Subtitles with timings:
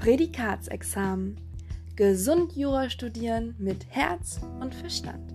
[0.00, 1.36] Prädikatsexamen.
[1.94, 5.34] Gesund Jura studieren mit Herz und Verstand.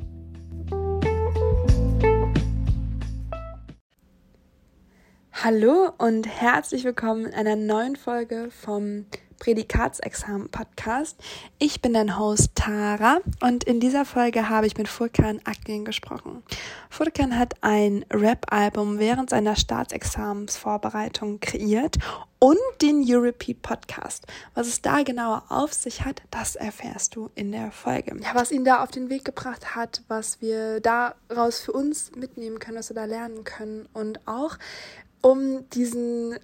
[5.31, 9.05] Hallo und herzlich willkommen in einer neuen Folge vom
[9.39, 11.17] Prädikatsexamen-Podcast.
[11.59, 16.43] Ich bin dein Host Tara und in dieser Folge habe ich mit Furkan Akgin gesprochen.
[16.89, 21.97] Furkan hat ein Rap-Album während seiner Staatsexamensvorbereitung kreiert
[22.39, 24.27] und den Europeat Podcast.
[24.53, 28.17] Was es da genauer auf sich hat, das erfährst du in der Folge.
[28.21, 32.59] Ja, was ihn da auf den Weg gebracht hat, was wir daraus für uns mitnehmen
[32.59, 34.57] können, was wir da lernen können und auch
[35.21, 36.37] um diesen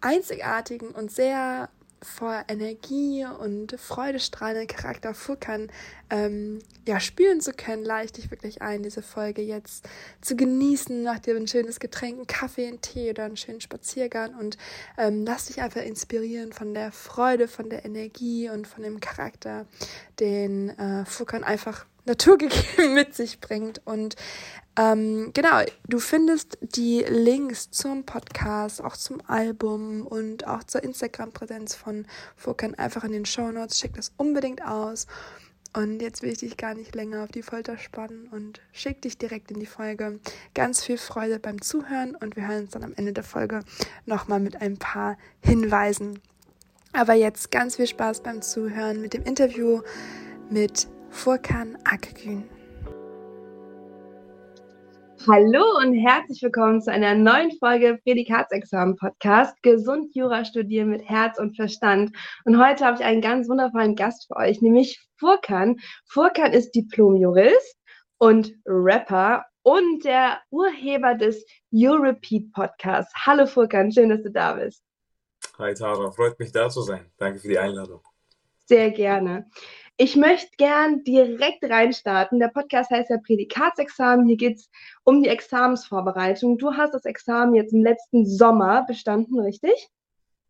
[0.00, 1.68] einzigartigen und sehr
[2.02, 5.70] vor Energie und Freude strahlenden Charakter Furkan
[6.10, 9.88] ähm, ja, spüren zu können, lade ich dich wirklich ein, diese Folge jetzt
[10.20, 14.34] zu genießen, nach dir ein schönes Getränk, einen Kaffee, einen Tee oder einen schönen Spaziergang
[14.34, 14.56] und
[14.96, 19.66] ähm, lass dich einfach inspirieren von der Freude, von der Energie und von dem Charakter,
[20.18, 23.80] den äh, Furkan einfach naturgegeben mit sich bringt.
[23.84, 24.16] Und
[24.78, 31.74] ähm, genau, du findest die Links zum Podcast, auch zum Album und auch zur Instagram-Präsenz
[31.74, 32.06] von
[32.36, 33.78] Furkan einfach in den Show Notes.
[33.78, 35.06] Check das unbedingt aus.
[35.76, 39.18] Und jetzt will ich dich gar nicht länger auf die Folter spannen und schick dich
[39.18, 40.18] direkt in die Folge.
[40.54, 43.60] Ganz viel Freude beim Zuhören und wir hören uns dann am Ende der Folge
[44.06, 46.20] nochmal mit ein paar Hinweisen.
[46.92, 49.82] Aber jetzt ganz viel Spaß beim Zuhören mit dem Interview
[50.50, 52.48] mit Furkan Akgün.
[55.26, 61.38] Hallo und herzlich willkommen zu einer neuen Folge Prädikatsexamen Podcast Gesund Jura studieren mit Herz
[61.38, 62.14] und Verstand.
[62.44, 65.76] Und heute habe ich einen ganz wundervollen Gast für euch, nämlich Furkan.
[66.06, 67.76] Furkan ist Diplom-Jurist
[68.18, 73.12] und Rapper und der Urheber des Europeat Podcasts.
[73.26, 74.82] Hallo Furkan, schön, dass du da bist.
[75.58, 77.10] Hi Tara, freut mich da zu sein.
[77.16, 78.02] Danke für die Einladung.
[78.66, 79.50] Sehr gerne.
[80.00, 82.38] Ich möchte gern direkt reinstarten.
[82.38, 84.28] Der Podcast heißt ja Prädikatsexamen.
[84.28, 84.70] Hier geht es
[85.02, 86.56] um die Examensvorbereitung.
[86.56, 89.88] Du hast das Examen jetzt im letzten Sommer bestanden, richtig?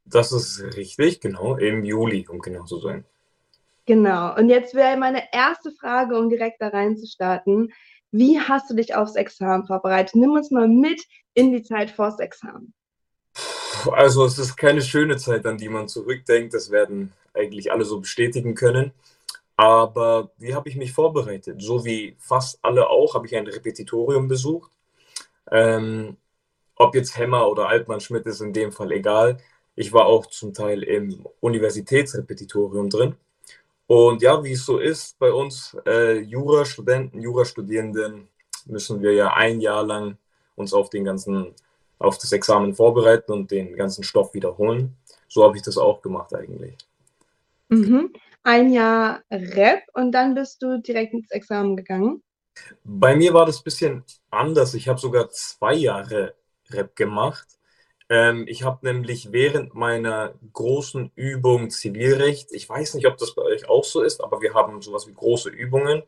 [0.05, 3.07] Das ist richtig, genau, im Juli, um genau zu sein.
[3.87, 4.37] Genau.
[4.37, 7.73] Und jetzt wäre meine erste Frage, um direkt da reinzustarten.
[8.11, 10.15] Wie hast du dich aufs Examen vorbereitet?
[10.15, 12.75] Nimm uns mal mit in die Zeit vors Examen.
[13.93, 16.53] Also es ist keine schöne Zeit, an die man zurückdenkt.
[16.53, 18.93] Das werden eigentlich alle so bestätigen können.
[19.59, 21.61] Aber wie habe ich mich vorbereitet?
[21.61, 24.71] So wie fast alle auch, habe ich ein Repetitorium besucht.
[25.51, 26.17] Ähm,
[26.77, 29.39] ob jetzt Hemmer oder Altmann Schmidt ist in dem Fall egal.
[29.75, 33.17] Ich war auch zum Teil im Universitätsrepetitorium drin.
[33.89, 38.29] Und ja, wie es so ist bei uns äh, Jurastudenten, Jurastudierenden,
[38.67, 40.19] müssen wir ja ein Jahr lang
[40.55, 41.53] uns auf den ganzen,
[41.99, 44.97] auf das Examen vorbereiten und den ganzen Stoff wiederholen.
[45.27, 46.77] So habe ich das auch gemacht eigentlich.
[47.71, 48.13] Mhm
[48.49, 52.23] ein Jahr Rap und dann bist du direkt ins Examen gegangen?
[52.83, 54.73] Bei mir war das ein bisschen anders.
[54.73, 56.35] Ich habe sogar zwei Jahre
[56.71, 57.47] Rap gemacht.
[58.09, 63.43] Ähm, ich habe nämlich während meiner großen Übung Zivilrecht, ich weiß nicht, ob das bei
[63.43, 66.03] euch auch so ist, aber wir haben sowas wie große Übungen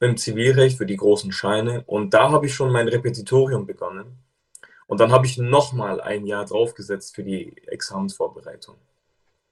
[0.00, 1.84] im Zivilrecht für die großen Scheine.
[1.84, 4.16] Und da habe ich schon mein Repetitorium begonnen.
[4.86, 8.76] Und dann habe ich nochmal ein Jahr draufgesetzt für die Examensvorbereitung.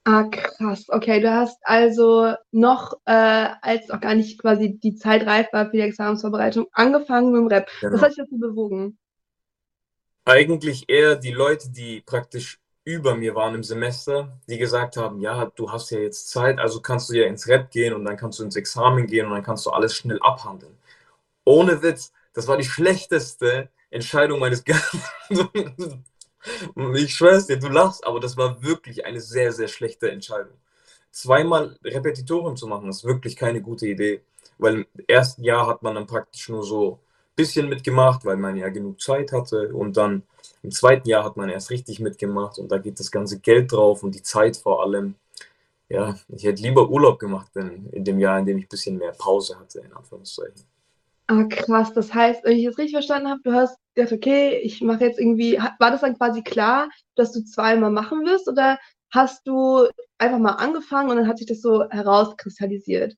[0.07, 0.85] Ah, krass.
[0.89, 5.65] Okay, du hast also noch, äh, als auch gar nicht quasi die Zeit reif war
[5.65, 7.67] für die Examensvorbereitung, angefangen mit dem Rap.
[7.81, 7.93] Genau.
[7.95, 8.99] Was hat dich dazu bewogen?
[10.23, 15.51] Eigentlich eher die Leute, die praktisch über mir waren im Semester, die gesagt haben, ja,
[15.55, 18.37] du hast ja jetzt Zeit, also kannst du ja ins Rap gehen und dann kannst
[18.37, 20.77] du ins Examen gehen und dann kannst du alles schnell abhandeln.
[21.45, 24.63] Ohne Witz, das war die schlechteste Entscheidung meines
[25.29, 26.05] ganzen
[26.95, 30.57] Ich schwör's dir, du lachst, aber das war wirklich eine sehr, sehr schlechte Entscheidung.
[31.11, 34.21] Zweimal Repetitorium zu machen, ist wirklich keine gute Idee,
[34.57, 38.57] weil im ersten Jahr hat man dann praktisch nur so ein bisschen mitgemacht, weil man
[38.57, 40.23] ja genug Zeit hatte und dann
[40.61, 44.03] im zweiten Jahr hat man erst richtig mitgemacht und da geht das ganze Geld drauf
[44.03, 45.15] und die Zeit vor allem.
[45.89, 48.97] Ja, ich hätte lieber Urlaub gemacht in, in dem Jahr, in dem ich ein bisschen
[48.97, 50.65] mehr Pause hatte, in Anführungszeichen.
[51.27, 51.93] Ah, krass.
[51.93, 55.19] Das heißt, wenn ich es richtig verstanden habe, du hast gedacht, okay, ich mache jetzt
[55.19, 58.77] irgendwie, war das dann quasi klar, dass du zweimal machen wirst oder
[59.11, 59.87] hast du
[60.17, 63.15] einfach mal angefangen und dann hat sich das so herauskristallisiert?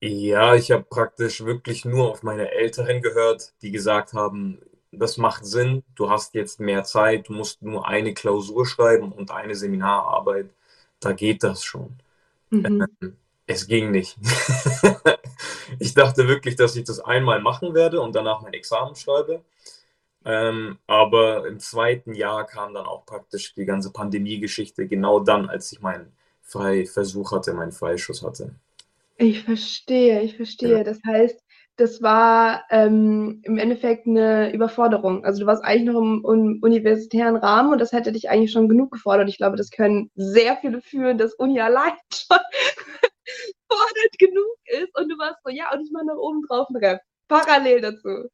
[0.00, 4.60] Ja, ich habe praktisch wirklich nur auf meine Älteren gehört, die gesagt haben,
[4.92, 9.30] das macht Sinn, du hast jetzt mehr Zeit, du musst nur eine Klausur schreiben und
[9.30, 10.50] eine Seminararbeit,
[11.00, 11.94] da geht das schon.
[12.50, 12.86] Mhm.
[13.00, 13.16] Ähm,
[13.46, 14.16] es ging nicht.
[15.78, 19.42] ich dachte wirklich, dass ich das einmal machen werde und danach mein Examen schreibe.
[20.24, 25.70] Ähm, aber im zweiten Jahr kam dann auch praktisch die ganze Pandemie-Geschichte, genau dann, als
[25.70, 26.12] ich mein
[26.42, 28.54] Freiversuch hatte, meinen Freischuss hatte.
[29.18, 30.78] Ich verstehe, ich verstehe.
[30.78, 30.84] Ja.
[30.84, 31.40] Das heißt,
[31.76, 35.24] das war ähm, im Endeffekt eine Überforderung.
[35.24, 38.68] Also du warst eigentlich noch im, im universitären Rahmen und das hätte dich eigentlich schon
[38.68, 39.28] genug gefordert.
[39.28, 42.38] Ich glaube, das können sehr viele fühlen, dass Uni allein schon
[43.68, 46.84] fordernd genug ist und du warst so, ja, und ich mache noch oben drauf einen
[46.84, 47.00] Rap.
[47.28, 48.30] Parallel dazu.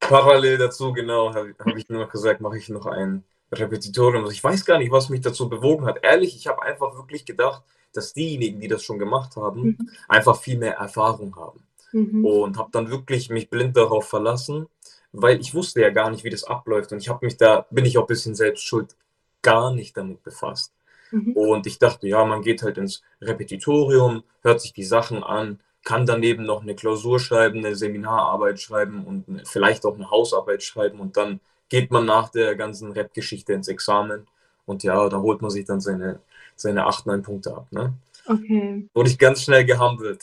[0.00, 4.28] Parallel dazu, genau, habe hab ich nur noch gesagt, mache ich noch ein Repetitorium.
[4.30, 6.00] Ich weiß gar nicht, was mich dazu bewogen hat.
[6.02, 7.62] Ehrlich, ich habe einfach wirklich gedacht,
[7.92, 9.90] dass diejenigen, die das schon gemacht haben, Mhm.
[10.08, 11.62] einfach viel mehr Erfahrung haben.
[11.92, 12.24] Mhm.
[12.24, 14.66] Und habe dann wirklich mich blind darauf verlassen,
[15.12, 16.90] weil ich wusste ja gar nicht, wie das abläuft.
[16.92, 18.96] Und ich habe mich da, bin ich auch ein bisschen selbst schuld,
[19.42, 20.72] gar nicht damit befasst.
[21.12, 21.32] Mhm.
[21.34, 26.06] Und ich dachte, ja, man geht halt ins Repetitorium, hört sich die Sachen an, kann
[26.06, 31.16] daneben noch eine Klausur schreiben, eine Seminararbeit schreiben und vielleicht auch eine Hausarbeit schreiben und
[31.16, 34.26] dann geht man nach der ganzen Rap-Geschichte ins Examen
[34.66, 36.20] und ja, da holt man sich dann seine,
[36.54, 37.66] seine 8, 9 Punkte ab.
[37.70, 37.94] Ne?
[38.26, 38.88] Okay.
[38.94, 40.22] Wurde ich ganz schnell gehandelt.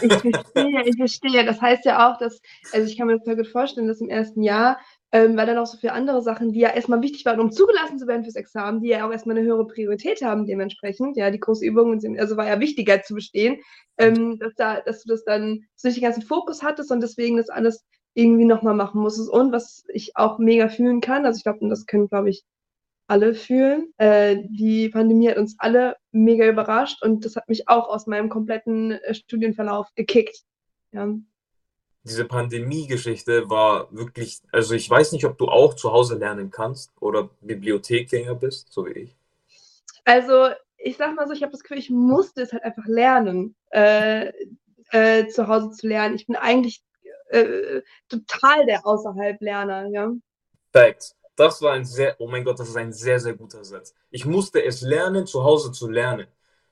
[0.00, 1.44] Ich verstehe, ich verstehe.
[1.44, 2.40] Das heißt ja auch, dass,
[2.72, 4.78] also ich kann mir das voll gut vorstellen, dass im ersten Jahr,
[5.12, 7.98] ähm, weil dann auch so viele andere Sachen, die ja erstmal wichtig waren, um zugelassen
[7.98, 11.16] zu werden fürs Examen, die ja auch erstmal eine höhere Priorität haben dementsprechend.
[11.18, 13.60] Ja, die Kursübungen also war ja wichtiger zu bestehen,
[13.98, 17.36] ähm, dass, da, dass du das dann, du nicht den ganzen Fokus hattest und deswegen
[17.36, 19.28] das alles irgendwie nochmal machen musstest.
[19.28, 22.44] Und was ich auch mega fühlen kann, also ich glaube, das können, glaube ich,
[23.06, 23.92] alle fühlen.
[23.98, 28.30] Äh, die Pandemie hat uns alle mega überrascht und das hat mich auch aus meinem
[28.30, 30.42] kompletten äh, Studienverlauf gekickt.
[30.92, 31.14] Ja.
[32.04, 36.92] Diese Pandemie-Geschichte war wirklich, also ich weiß nicht, ob du auch zu Hause lernen kannst
[37.00, 39.16] oder Bibliothekgänger bist, so wie ich.
[40.04, 43.54] Also ich sag mal so, ich habe das Gefühl, ich musste es halt einfach lernen,
[43.70, 44.32] äh,
[44.90, 46.16] äh, zu Hause zu lernen.
[46.16, 46.82] Ich bin eigentlich
[47.28, 50.12] äh, total der Außerhalb-Lerner, ja.
[50.72, 51.16] Facts.
[51.36, 53.94] Das war ein sehr, oh mein Gott, das ist ein sehr, sehr guter Satz.
[54.10, 56.26] Ich musste es lernen, zu Hause zu lernen.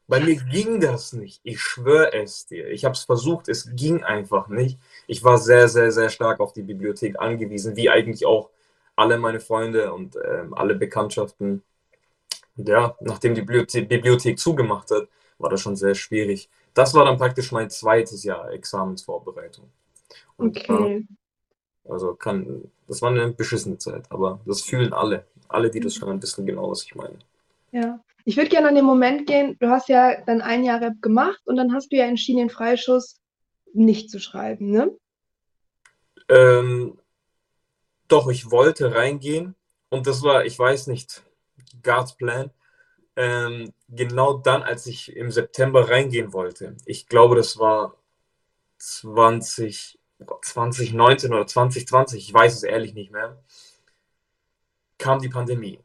[0.06, 1.40] Bei mir ging das nicht.
[1.44, 2.68] Ich schwöre es dir.
[2.68, 4.78] Ich habe es versucht, es ging einfach nicht.
[5.10, 8.50] Ich war sehr, sehr, sehr stark auf die Bibliothek angewiesen, wie eigentlich auch
[8.96, 11.62] alle meine Freunde und ähm, alle Bekanntschaften.
[12.56, 15.08] Und ja, nachdem die Bibliothe Bibliothek zugemacht hat,
[15.38, 16.48] war das schon sehr schwierig.
[16.74, 19.66] Das war dann praktisch mein zweites Jahr Examensvorbereitung.
[20.36, 21.06] Und, Okay.
[21.86, 25.26] äh, also kann, das war eine beschissene Zeit, aber das fühlen alle.
[25.48, 27.18] Alle, die das hören, wissen genau, was ich meine.
[27.72, 28.00] Ja.
[28.24, 31.40] Ich würde gerne an den Moment gehen, du hast ja dann ein Jahr Rap gemacht
[31.46, 33.19] und dann hast du ja entschieden, den Freischuss
[33.72, 34.96] nicht zu schreiben, ne?
[36.28, 36.98] Ähm,
[38.08, 39.54] doch, ich wollte reingehen
[39.88, 41.22] und das war, ich weiß nicht,
[41.82, 42.50] God's Plan.
[43.16, 46.76] Ähm, genau dann, als ich im September reingehen wollte.
[46.86, 47.96] Ich glaube, das war
[48.78, 49.98] 20,
[50.42, 53.42] 2019 oder 2020, ich weiß es ehrlich nicht mehr,
[54.98, 55.80] kam die Pandemie.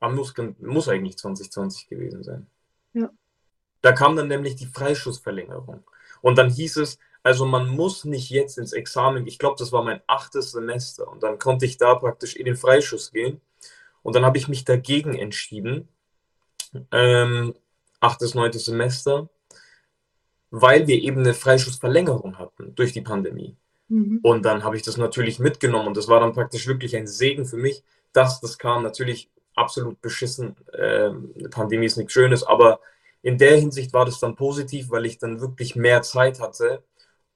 [0.00, 2.46] Aber muss, muss eigentlich 2020 gewesen sein.
[2.92, 3.10] Ja.
[3.82, 5.84] Da kam dann nämlich die Freischussverlängerung.
[6.22, 9.82] Und dann hieß es, also man muss nicht jetzt ins Examen, ich glaube, das war
[9.82, 11.06] mein achtes Semester.
[11.08, 13.40] Und dann konnte ich da praktisch in den Freischuss gehen.
[14.02, 15.88] Und dann habe ich mich dagegen entschieden,
[16.92, 17.54] ähm,
[18.00, 19.28] achtes, neuntes Semester,
[20.50, 23.56] weil wir eben eine Freischussverlängerung hatten durch die Pandemie.
[23.88, 24.20] Mhm.
[24.22, 27.44] Und dann habe ich das natürlich mitgenommen und das war dann praktisch wirklich ein Segen
[27.44, 27.82] für mich,
[28.12, 28.82] dass das kam.
[28.82, 30.56] Natürlich absolut beschissen.
[30.72, 32.80] Ähm, eine Pandemie ist nichts Schönes, aber
[33.22, 36.82] in der Hinsicht war das dann positiv, weil ich dann wirklich mehr Zeit hatte,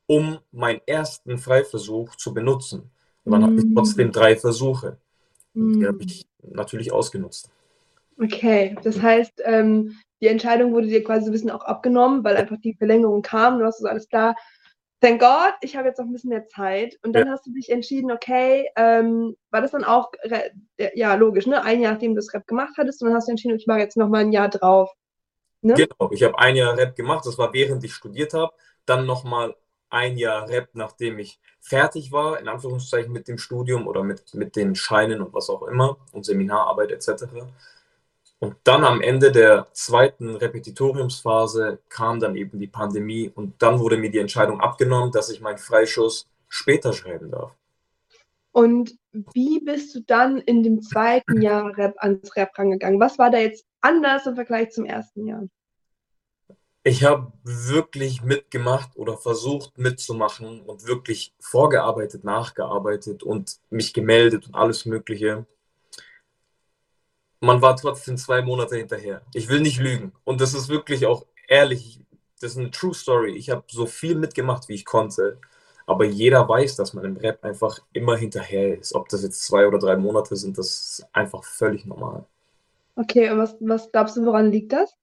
[0.06, 2.90] um meinen ersten Freiversuch zu benutzen.
[3.24, 3.74] Und dann hatte ich Mhm.
[3.74, 4.98] trotzdem drei Versuche.
[5.58, 6.06] Und die habe Mhm.
[6.06, 7.50] ich natürlich ausgenutzt.
[8.20, 12.36] Okay, das heißt, ähm, die Entscheidung wurde dir quasi so ein bisschen auch abgenommen, weil
[12.36, 13.58] einfach die Verlängerung kam.
[13.58, 14.36] Du hast so alles klar.
[15.00, 16.96] Thank God, ich habe jetzt noch ein bisschen mehr Zeit.
[17.02, 20.10] Und dann hast du dich entschieden, okay, ähm, war das dann auch,
[20.94, 21.62] ja, logisch, ne?
[21.62, 23.80] Ein Jahr, nachdem du das Rap gemacht hattest, und dann hast du entschieden, ich mache
[23.80, 24.90] jetzt noch mal ein Jahr drauf.
[25.64, 25.74] Ne?
[25.74, 28.52] Genau, ich habe ein Jahr Rap gemacht, das war während ich studiert habe.
[28.84, 29.56] Dann nochmal
[29.88, 34.56] ein Jahr Rap, nachdem ich fertig war, in Anführungszeichen mit dem Studium oder mit, mit
[34.56, 37.24] den Scheinen und was auch immer und Seminararbeit etc.
[38.40, 43.96] Und dann am Ende der zweiten Repetitoriumsphase kam dann eben die Pandemie und dann wurde
[43.96, 47.52] mir die Entscheidung abgenommen, dass ich meinen Freischuss später schreiben darf.
[48.54, 48.96] Und
[49.34, 53.00] wie bist du dann in dem zweiten Jahr Rap ans Rap rangegangen?
[53.00, 55.48] Was war da jetzt anders im Vergleich zum ersten Jahr?
[56.84, 64.54] Ich habe wirklich mitgemacht oder versucht mitzumachen und wirklich vorgearbeitet, nachgearbeitet und mich gemeldet und
[64.54, 65.46] alles Mögliche.
[67.40, 69.22] Man war trotzdem zwei Monate hinterher.
[69.34, 70.12] Ich will nicht lügen.
[70.22, 71.98] Und das ist wirklich auch ehrlich,
[72.40, 73.34] das ist eine True Story.
[73.34, 75.40] Ich habe so viel mitgemacht, wie ich konnte.
[75.86, 78.94] Aber jeder weiß, dass man im Rap einfach immer hinterher ist.
[78.94, 82.24] Ob das jetzt zwei oder drei Monate sind, das ist einfach völlig normal.
[82.96, 84.96] Okay, und was, was glaubst du, woran liegt das?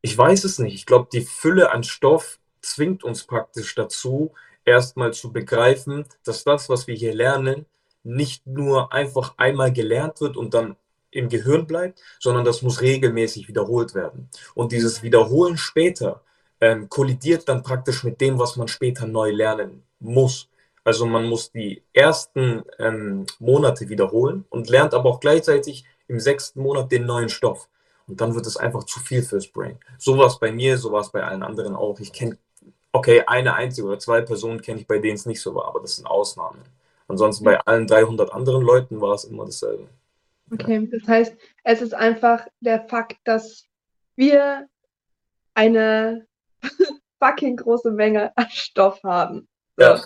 [0.00, 0.74] Ich weiß es nicht.
[0.74, 4.32] Ich glaube, die Fülle an Stoff zwingt uns praktisch dazu,
[4.64, 7.66] erstmal zu begreifen, dass das, was wir hier lernen,
[8.02, 10.76] nicht nur einfach einmal gelernt wird und dann
[11.10, 14.28] im Gehirn bleibt, sondern das muss regelmäßig wiederholt werden.
[14.54, 16.22] Und dieses Wiederholen später
[16.60, 20.48] ähm, kollidiert dann praktisch mit dem, was man später neu lernen muss.
[20.84, 26.60] Also man muss die ersten ähm, Monate wiederholen und lernt aber auch gleichzeitig im sechsten
[26.60, 27.68] Monat den neuen Stoff.
[28.08, 29.78] Und dann wird es einfach zu viel fürs Brain.
[29.98, 32.00] So war es bei mir, so war es bei allen anderen auch.
[32.00, 32.36] Ich kenne,
[32.90, 35.80] okay, eine einzige oder zwei Personen kenne ich, bei denen es nicht so war, aber
[35.80, 36.60] das sind Ausnahmen.
[37.08, 39.88] Ansonsten bei allen 300 anderen Leuten war es immer dasselbe.
[40.52, 43.64] Okay, das heißt, es ist einfach der Fakt, dass
[44.16, 44.68] wir
[45.54, 46.26] eine
[47.18, 49.48] fucking große Menge an Stoff haben.
[49.78, 50.00] Ja.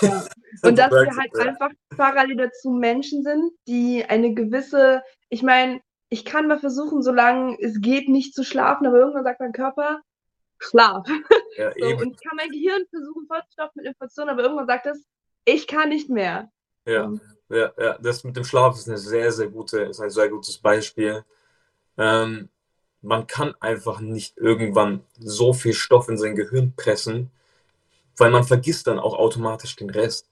[0.00, 0.24] ja.
[0.62, 6.24] Und dass wir halt einfach parallel dazu Menschen sind, die eine gewisse, ich meine, ich
[6.24, 10.00] kann mal versuchen, solange es geht, nicht zu schlafen, aber irgendwann sagt mein Körper,
[10.58, 11.06] Schlaf.
[11.56, 15.04] Ja, so, und ich kann mein Gehirn versuchen vollzustopfen mit Informationen, aber irgendwann sagt es,
[15.44, 16.48] ich kann nicht mehr.
[16.86, 17.12] Ja,
[17.48, 20.58] ja, ja, das mit dem Schlaf ist eine sehr, sehr gute, ist ein sehr gutes
[20.58, 21.24] Beispiel.
[21.98, 22.48] Ähm,
[23.02, 27.30] man kann einfach nicht irgendwann so viel Stoff in sein Gehirn pressen,
[28.16, 30.28] weil man vergisst dann auch automatisch den Rest.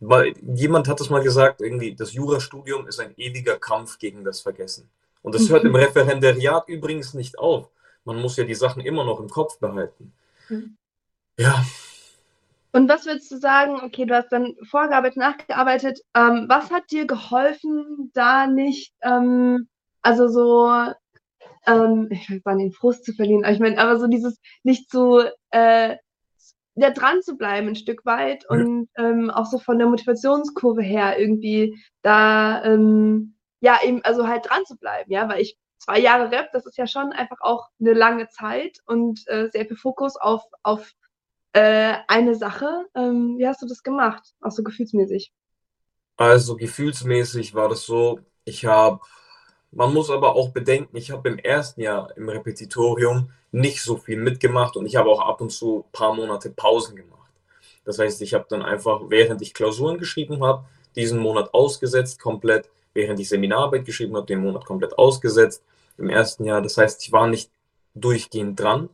[0.00, 4.40] Weil jemand hat es mal gesagt, irgendwie, das Jurastudium ist ein ewiger Kampf gegen das
[4.40, 4.88] Vergessen.
[5.22, 7.68] Und das hört im Referendariat übrigens nicht auf.
[8.04, 10.12] Man muss ja die Sachen immer noch im Kopf behalten.
[10.48, 10.76] Mhm.
[11.38, 11.64] Ja.
[12.72, 17.06] Und was würdest du sagen, okay, du hast dann vorgearbeitet, nachgearbeitet, ähm, was hat dir
[17.06, 19.68] geholfen, da nicht, ähm,
[20.02, 20.70] also so,
[21.66, 24.90] ähm, ich will sagen, den Frust zu verlieren, aber ich meine, aber so dieses, nicht
[24.90, 25.96] so, äh,
[26.74, 31.18] ja, dran zu bleiben ein Stück weit und ähm, auch so von der Motivationskurve her
[31.18, 36.30] irgendwie da, ähm, ja, eben, also halt dran zu bleiben, ja, weil ich zwei Jahre
[36.30, 40.16] Rap, das ist ja schon einfach auch eine lange Zeit und äh, sehr viel Fokus
[40.16, 40.92] auf, auf
[41.52, 42.86] äh, eine Sache.
[42.94, 45.32] Ähm, wie hast du das gemacht, auch so gefühlsmäßig?
[46.16, 49.00] Also gefühlsmäßig war das so, ich habe,
[49.70, 54.16] man muss aber auch bedenken, ich habe im ersten Jahr im Repetitorium nicht so viel
[54.16, 57.30] mitgemacht und ich habe auch ab und zu ein paar Monate Pausen gemacht.
[57.84, 60.64] Das heißt, ich habe dann einfach, während ich Klausuren geschrieben habe,
[60.96, 65.62] diesen Monat ausgesetzt komplett, während ich Seminararbeit geschrieben habe, den Monat komplett ausgesetzt
[65.96, 66.62] im ersten Jahr.
[66.62, 67.50] Das heißt, ich war nicht
[67.94, 68.88] durchgehend dran.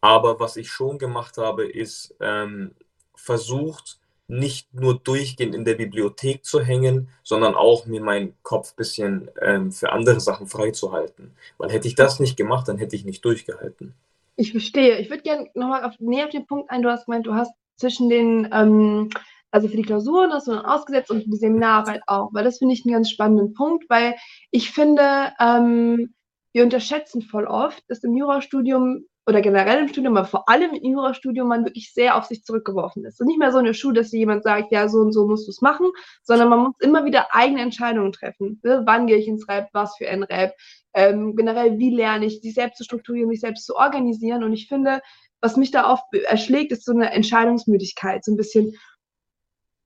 [0.00, 2.74] Aber was ich schon gemacht habe, ist ähm,
[3.14, 8.76] versucht, nicht nur durchgehend in der Bibliothek zu hängen, sondern auch mir meinen Kopf ein
[8.76, 11.32] bisschen ähm, für andere Sachen freizuhalten.
[11.56, 13.94] Weil hätte ich das nicht gemacht, dann hätte ich nicht durchgehalten.
[14.36, 14.98] Ich verstehe.
[14.98, 16.82] Ich würde gerne nochmal auf, näher auf den Punkt ein.
[16.82, 19.08] Du hast gemeint, du hast zwischen den, ähm,
[19.50, 22.58] also für die Klausuren hast du dann ausgesetzt und für die Seminararbeit auch, weil das
[22.58, 24.14] finde ich einen ganz spannenden Punkt, weil
[24.50, 26.14] ich finde, ähm,
[26.52, 30.92] wir unterschätzen voll oft, dass im Jurastudium oder generell im Studium, aber vor allem im
[30.92, 33.20] Jurastudium man wirklich sehr auf sich zurückgeworfen ist.
[33.20, 35.50] Und nicht mehr so eine Schule, dass jemand sagt, ja, so und so musst du
[35.50, 35.90] es machen,
[36.22, 38.58] sondern man muss immer wieder eigene Entscheidungen treffen.
[38.64, 38.82] Ne?
[38.86, 40.54] Wann gehe ich ins Rap, was für ein Rap,
[40.94, 44.44] ähm, generell, wie lerne ich, sich selbst zu strukturieren, sich selbst zu organisieren.
[44.44, 45.02] Und ich finde,
[45.42, 48.78] was mich da oft erschlägt, ist so eine Entscheidungsmüdigkeit, so ein bisschen,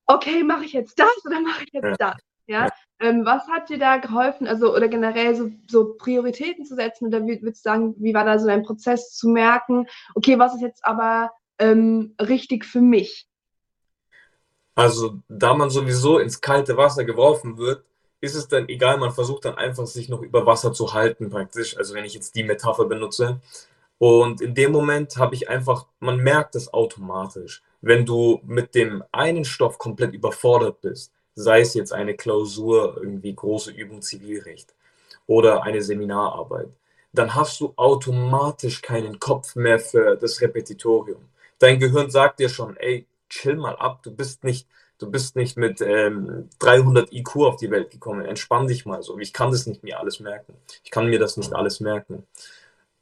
[0.06, 2.14] okay, mache ich jetzt das oder mache ich jetzt das?
[2.46, 2.68] Ja,
[2.98, 7.06] ähm, was hat dir da geholfen, also oder generell so, so Prioritäten zu setzen?
[7.06, 10.54] Oder wie, würdest du sagen, wie war da so dein Prozess zu merken, okay, was
[10.54, 13.28] ist jetzt aber ähm, richtig für mich?
[14.74, 17.84] Also, da man sowieso ins kalte Wasser geworfen wird,
[18.20, 21.76] ist es dann egal, man versucht dann einfach, sich noch über Wasser zu halten, praktisch.
[21.76, 23.40] Also, wenn ich jetzt die Metapher benutze.
[23.98, 27.62] Und in dem Moment habe ich einfach, man merkt es automatisch.
[27.82, 33.34] Wenn du mit dem einen Stoff komplett überfordert bist, sei es jetzt eine Klausur, irgendwie
[33.34, 34.74] große Übung Zivilrecht
[35.26, 36.70] oder eine Seminararbeit,
[37.12, 41.28] dann hast du automatisch keinen Kopf mehr für das Repetitorium.
[41.58, 44.66] Dein Gehirn sagt dir schon, ey, chill mal ab, du bist nicht,
[44.98, 49.18] du bist nicht mit ähm, 300 IQ auf die Welt gekommen, entspann dich mal so.
[49.18, 50.54] Ich kann das nicht mir alles merken.
[50.84, 52.26] Ich kann mir das nicht alles merken.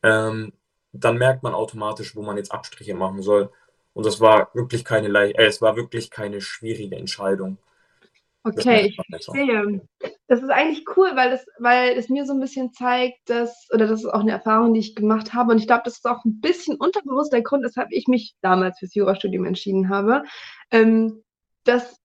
[0.02, 0.52] Ähm,
[0.92, 3.50] dann merkt man automatisch, wo man jetzt Abstriche machen soll.
[3.94, 7.58] Und das war wirklich keine, äh, es war wirklich keine schwierige Entscheidung.
[8.42, 9.82] Okay, ich verstehe.
[10.26, 13.86] Das ist eigentlich cool, weil das, weil es mir so ein bisschen zeigt, dass, oder
[13.86, 15.52] das ist auch eine Erfahrung, die ich gemacht habe.
[15.52, 18.78] Und ich glaube, das ist auch ein bisschen unterbewusst der Grund, weshalb ich mich damals
[18.78, 20.22] fürs Jurastudium entschieden habe.
[20.70, 21.22] Ähm,
[21.64, 22.00] dass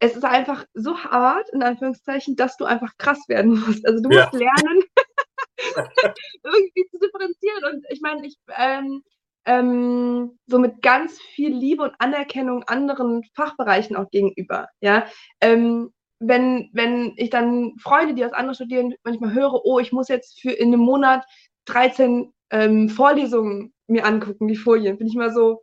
[0.00, 3.86] es ist einfach so hart, in Anführungszeichen, dass du einfach krass werden musst.
[3.86, 4.38] Also du musst ja.
[4.38, 4.82] lernen,
[6.44, 7.64] irgendwie zu differenzieren.
[7.72, 9.02] Und ich meine, ich, ähm,
[9.48, 14.68] ähm, so mit ganz viel Liebe und Anerkennung anderen Fachbereichen auch gegenüber.
[14.80, 15.06] Ja,
[15.40, 15.90] ähm,
[16.20, 20.40] wenn, wenn ich dann Freunde, die aus anderen studieren, manchmal höre, oh, ich muss jetzt
[20.40, 21.24] für in einem Monat
[21.64, 24.98] 13 ähm, Vorlesungen mir angucken, die Folien.
[24.98, 25.62] Bin ich mal so,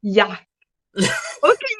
[0.00, 0.38] ja.
[1.42, 1.78] Okay.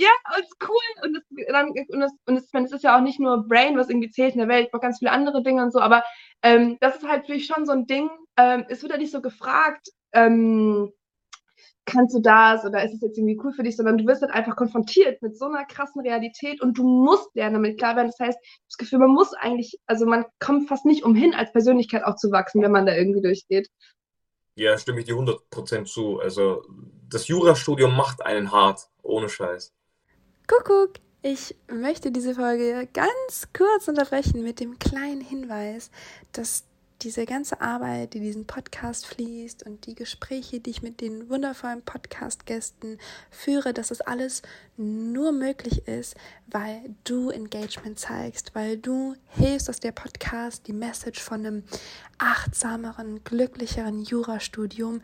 [0.00, 1.04] Ja, und ist cool.
[1.04, 3.90] Und, das, dann, und, das, und das, es ist ja auch nicht nur Brain, was
[3.90, 6.02] irgendwie zählt in der Welt, noch ganz viele andere Dinge und so, aber
[6.42, 8.08] ähm, das ist halt für mich schon so ein Ding.
[8.38, 10.90] Ähm, es wird ja nicht so gefragt, ähm,
[11.84, 14.32] kannst du das oder ist es jetzt irgendwie cool für dich, sondern du wirst halt
[14.32, 18.08] einfach konfrontiert mit so einer krassen Realität und du musst lernen damit klar werden.
[18.08, 18.38] Das heißt,
[18.68, 22.30] das Gefühl, man muss eigentlich, also man kommt fast nicht umhin, als Persönlichkeit auch zu
[22.30, 23.68] wachsen, wenn man da irgendwie durchgeht.
[24.54, 26.20] Ja, stimme ich dir 100% zu.
[26.20, 26.62] Also
[27.06, 29.74] das Jurastudium macht einen hart, ohne Scheiß.
[30.50, 30.94] Kuckuck!
[31.22, 35.92] Ich möchte diese Folge ganz kurz unterbrechen mit dem kleinen Hinweis,
[36.32, 36.64] dass
[37.02, 41.82] diese ganze Arbeit, die diesen Podcast fließt und die Gespräche, die ich mit den wundervollen
[41.82, 42.98] Podcast-Gästen
[43.30, 44.42] führe, dass das alles
[44.76, 46.16] nur möglich ist,
[46.48, 51.62] weil du Engagement zeigst, weil du hilfst, dass der Podcast die Message von einem
[52.18, 55.00] achtsameren, glücklicheren Jurastudium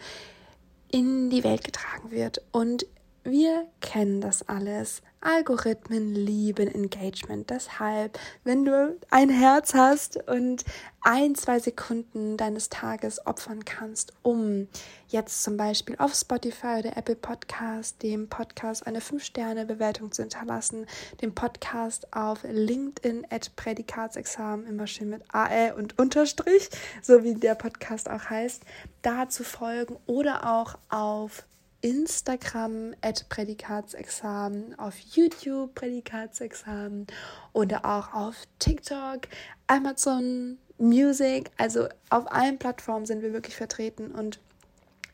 [0.91, 2.43] in die Welt getragen wird.
[2.50, 2.85] Und
[3.23, 5.03] wir kennen das alles.
[5.26, 7.50] Algorithmen lieben Engagement.
[7.50, 10.64] Deshalb, wenn du ein Herz hast und
[11.00, 14.68] ein, zwei Sekunden deines Tages opfern kannst, um
[15.09, 20.87] jetzt zum Beispiel auf Spotify oder Apple Podcast dem Podcast eine 5-Sterne-Bewertung zu hinterlassen,
[21.23, 26.71] dem Podcast auf LinkedIn at Prädikatsexamen, immer schön mit AE und Unterstrich,
[27.02, 28.62] so wie der Podcast auch heißt,
[29.02, 31.45] da zu folgen oder auch auf
[31.87, 37.07] Instagram at Prädikatsexamen, auf YouTube Prädikatsexamen
[37.52, 39.28] oder auch auf TikTok,
[39.69, 41.52] Amazon Music.
[41.59, 44.40] Also auf allen Plattformen sind wir wirklich vertreten und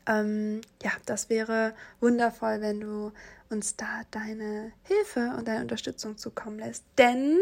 [0.06, 3.12] ähm, ja, das wäre wundervoll, wenn du
[3.50, 6.84] uns da deine Hilfe und deine Unterstützung zukommen lässt.
[6.96, 7.38] Denn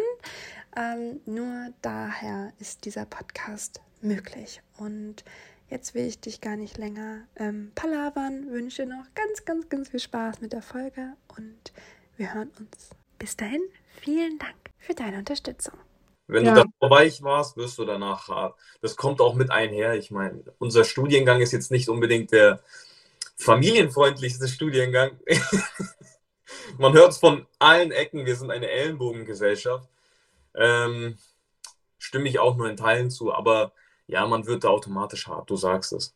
[0.76, 4.60] ähm, nur daher ist dieser Podcast möglich.
[4.76, 5.24] Und
[5.70, 10.00] Jetzt will ich dich gar nicht länger ähm, palavern, wünsche noch ganz, ganz, ganz viel
[10.00, 11.72] Spaß mit der Folge und
[12.16, 12.90] wir hören uns.
[13.20, 13.62] Bis dahin,
[14.00, 15.74] vielen Dank für deine Unterstützung.
[16.26, 16.54] Wenn ja.
[16.54, 18.58] du davor weich warst, wirst du danach hart.
[18.80, 19.94] Das kommt auch mit einher.
[19.94, 22.60] Ich meine, unser Studiengang ist jetzt nicht unbedingt der
[23.36, 25.20] familienfreundlichste Studiengang.
[26.78, 29.88] Man hört es von allen Ecken, wir sind eine Ellenbogengesellschaft.
[30.54, 31.16] Ähm,
[31.98, 33.72] stimme ich auch nur in Teilen zu, aber
[34.10, 36.14] ja, man wird da automatisch hart, du sagst es.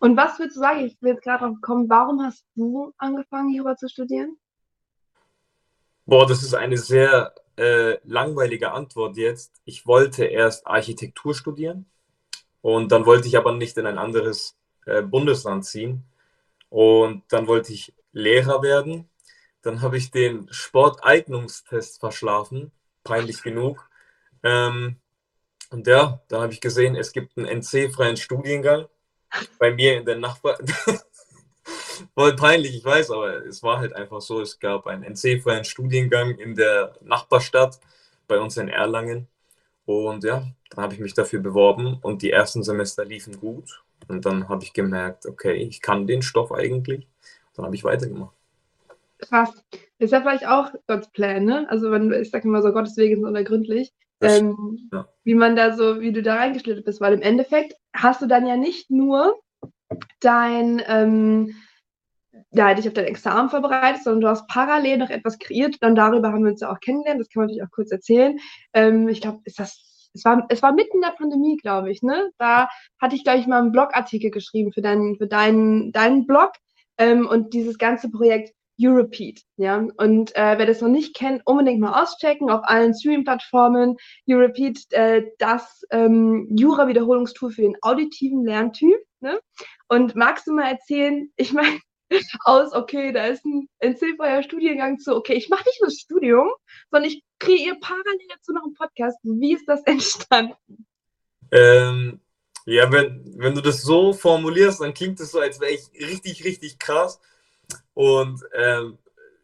[0.00, 3.52] Und was würdest du sagen, ich will jetzt gerade drauf kommen, warum hast du angefangen,
[3.52, 4.36] Jura zu studieren?
[6.06, 9.60] Boah, das ist eine sehr äh, langweilige Antwort jetzt.
[9.64, 11.86] Ich wollte erst Architektur studieren
[12.60, 14.56] und dann wollte ich aber nicht in ein anderes
[14.86, 16.04] äh, Bundesland ziehen.
[16.70, 19.08] Und dann wollte ich Lehrer werden.
[19.62, 22.72] Dann habe ich den Sporteignungstest verschlafen,
[23.04, 23.88] peinlich genug.
[24.42, 24.96] Ähm,
[25.70, 28.86] und ja, dann habe ich gesehen, es gibt einen NC-freien Studiengang
[29.58, 30.58] bei mir in der Nachbar.
[32.14, 34.40] Voll peinlich, ich weiß, aber es war halt einfach so.
[34.40, 37.80] Es gab einen NC-freien Studiengang in der Nachbarstadt
[38.26, 39.28] bei uns in Erlangen.
[39.84, 43.82] Und ja, dann habe ich mich dafür beworben und die ersten Semester liefen gut.
[44.06, 47.06] Und dann habe ich gemerkt, okay, ich kann den Stoff eigentlich.
[47.54, 48.34] Dann habe ich weitergemacht.
[49.18, 49.50] Krass.
[49.98, 51.66] Ist ja vielleicht auch Gottes Plan, ne?
[51.68, 55.08] Also, wenn, ich sage immer so, Gottes Wege sind unergründlich ähm, ja.
[55.24, 58.46] wie man da so, wie du da reingeschlittert bist, weil im Endeffekt hast du dann
[58.46, 59.38] ja nicht nur
[60.20, 61.54] dein, ähm,
[62.50, 65.76] ja, dich auf dein Examen vorbereitet, sondern du hast parallel noch etwas kreiert.
[65.80, 67.20] Dann darüber haben wir uns ja auch kennengelernt.
[67.20, 68.38] Das kann man natürlich auch kurz erzählen.
[68.72, 72.02] Ähm, ich glaube, ist das es war, es war mitten in der Pandemie, glaube ich,
[72.02, 72.30] ne?
[72.38, 72.68] Da
[73.00, 76.52] hatte ich, glaube ich, mal einen Blogartikel geschrieben für deinen, für deinen, deinen Blog.
[76.98, 79.42] Ähm, und dieses ganze Projekt Europeat.
[79.56, 79.86] Ja?
[79.96, 83.96] Und äh, wer das noch nicht kennt, unbedingt mal auschecken auf allen Streaming-Plattformen.
[84.28, 89.00] Europeat, äh, das ähm, Jura-Wiederholungstool für den auditiven Lerntyp.
[89.20, 89.40] Ne?
[89.88, 91.80] Und magst du mal erzählen, ich meine,
[92.44, 96.48] aus, okay, da ist ein NC-freier Studiengang zu, okay, ich mache nicht nur das Studium,
[96.90, 99.18] sondern ich kreiere parallel dazu noch einen Podcast.
[99.22, 100.54] Wie ist das entstanden?
[101.50, 102.20] Ähm,
[102.66, 106.44] ja, wenn, wenn du das so formulierst, dann klingt es so, als wäre ich richtig,
[106.44, 107.20] richtig krass.
[107.98, 108.96] Und ähm,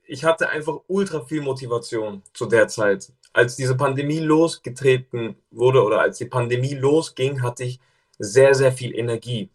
[0.07, 3.11] ich hatte einfach ultra viel Motivation zu der Zeit.
[3.33, 7.81] Als diese Pandemie losgetreten wurde oder als die Pandemie losging, hatte ich
[8.17, 9.51] sehr, sehr viel Energie.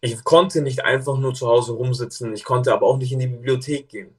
[0.00, 3.26] Ich konnte nicht einfach nur zu Hause rumsitzen, ich konnte aber auch nicht in die
[3.26, 4.14] Bibliothek gehen.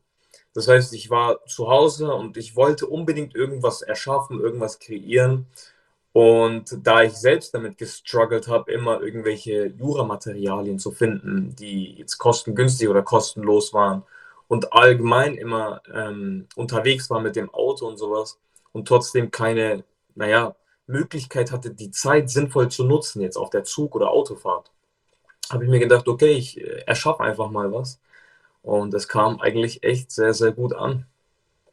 [0.53, 5.47] Das heißt, ich war zu Hause und ich wollte unbedingt irgendwas erschaffen, irgendwas kreieren.
[6.13, 12.87] Und da ich selbst damit gestruggelt habe, immer irgendwelche Juramaterialien zu finden, die jetzt kostengünstig
[12.87, 14.03] oder kostenlos waren
[14.47, 18.39] und allgemein immer ähm, unterwegs war mit dem Auto und sowas
[18.71, 23.95] und trotzdem keine, naja, Möglichkeit hatte, die Zeit sinnvoll zu nutzen, jetzt auf der Zug-
[23.95, 24.71] oder Autofahrt,
[25.51, 27.99] habe ich mir gedacht, okay, ich äh, erschaffe einfach mal was.
[28.61, 31.05] Und es kam eigentlich echt sehr, sehr gut an.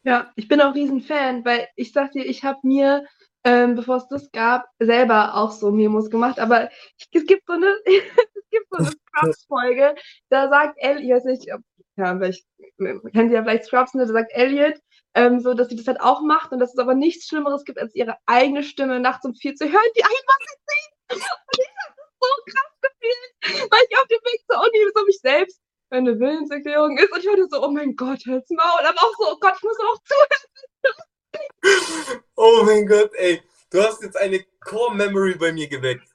[0.03, 3.05] Ja, ich bin auch riesen Fan, weil ich sag dir, ich habe mir,
[3.43, 7.53] ähm, bevor es das gab, selber auch so Memos gemacht, aber ich, es gibt so
[7.53, 9.95] eine, es gibt so eine Scrubs-Folge,
[10.29, 11.61] da sagt Elliot, ich weiß nicht, ob,
[11.97, 12.45] ja, vielleicht
[12.77, 14.79] kennt ihr ja vielleicht Scrubs, ne, da sagt Elliot,
[15.13, 17.79] ähm, so, dass sie das halt auch macht und dass es aber nichts Schlimmeres gibt,
[17.79, 20.91] als ihre eigene Stimme nachts um vier zu hören, die einfach erzählt.
[21.11, 25.05] Und ich habe das so krass gefühlt, weil ich auf dem Weg zur Uni so
[25.05, 27.11] mich selbst eine Willenserklärung ist.
[27.11, 28.85] Und ich war so, oh mein Gott, halt's Maul.
[28.85, 31.10] Aber auch so, oh Gott, ich muss auch zuhören.
[32.35, 33.41] oh mein Gott, ey.
[33.69, 36.07] Du hast jetzt eine Core-Memory bei mir geweckt.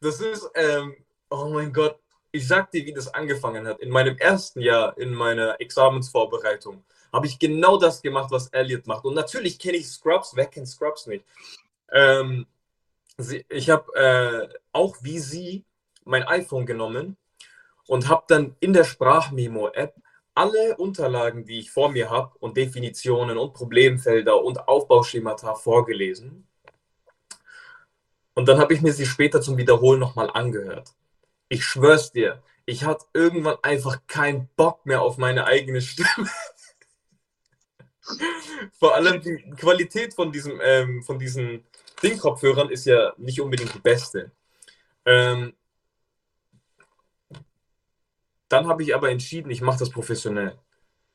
[0.00, 0.96] Das ist, ähm,
[1.30, 1.98] oh mein Gott,
[2.32, 3.80] ich sag dir, wie das angefangen hat.
[3.80, 9.04] In meinem ersten Jahr, in meiner Examensvorbereitung, habe ich genau das gemacht, was Elliot macht.
[9.04, 11.24] Und natürlich kenne ich Scrubs, wer kennt Scrubs nicht?
[11.92, 12.46] Ähm,
[13.48, 15.64] ich habe äh, auch wie sie
[16.04, 17.16] mein iPhone genommen
[17.86, 19.94] und habe dann in der Sprachmemo-App
[20.36, 26.46] alle Unterlagen, die ich vor mir habe und Definitionen und Problemfelder und Aufbauschemata vorgelesen.
[28.34, 30.92] Und dann habe ich mir sie später zum Wiederholen nochmal angehört.
[31.48, 36.28] Ich schwör's dir, ich hatte irgendwann einfach keinen Bock mehr auf meine eigene Stimme.
[38.78, 41.64] Vor allem die Qualität von, diesem, ähm, von diesen
[42.02, 44.32] Ding-Kopfhörern ist ja nicht unbedingt die beste.
[45.04, 45.54] Ähm,
[48.48, 50.58] dann habe ich aber entschieden, ich mache das professionell,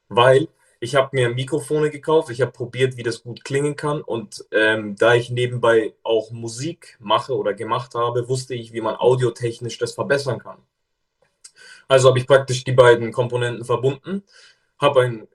[0.09, 0.47] weil
[0.83, 4.01] ich habe mir Mikrofone gekauft, ich habe probiert, wie das gut klingen kann.
[4.01, 8.95] Und ähm, da ich nebenbei auch Musik mache oder gemacht habe, wusste ich, wie man
[8.95, 10.57] audiotechnisch das verbessern kann.
[11.87, 14.23] Also habe ich praktisch die beiden Komponenten verbunden,
[14.79, 15.27] habe ein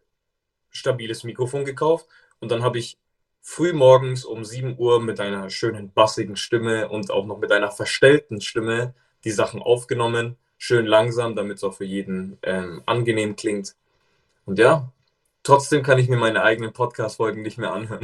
[0.71, 2.07] stabiles Mikrofon gekauft
[2.41, 2.99] und dann habe ich
[3.41, 7.71] früh morgens um 7 Uhr mit einer schönen bassigen Stimme und auch noch mit einer
[7.71, 13.75] verstellten Stimme die Sachen aufgenommen schön langsam, damit es auch für jeden ähm, angenehm klingt.
[14.45, 14.90] Und ja,
[15.42, 18.03] trotzdem kann ich mir meine eigenen Podcast-Folgen nicht mehr anhören.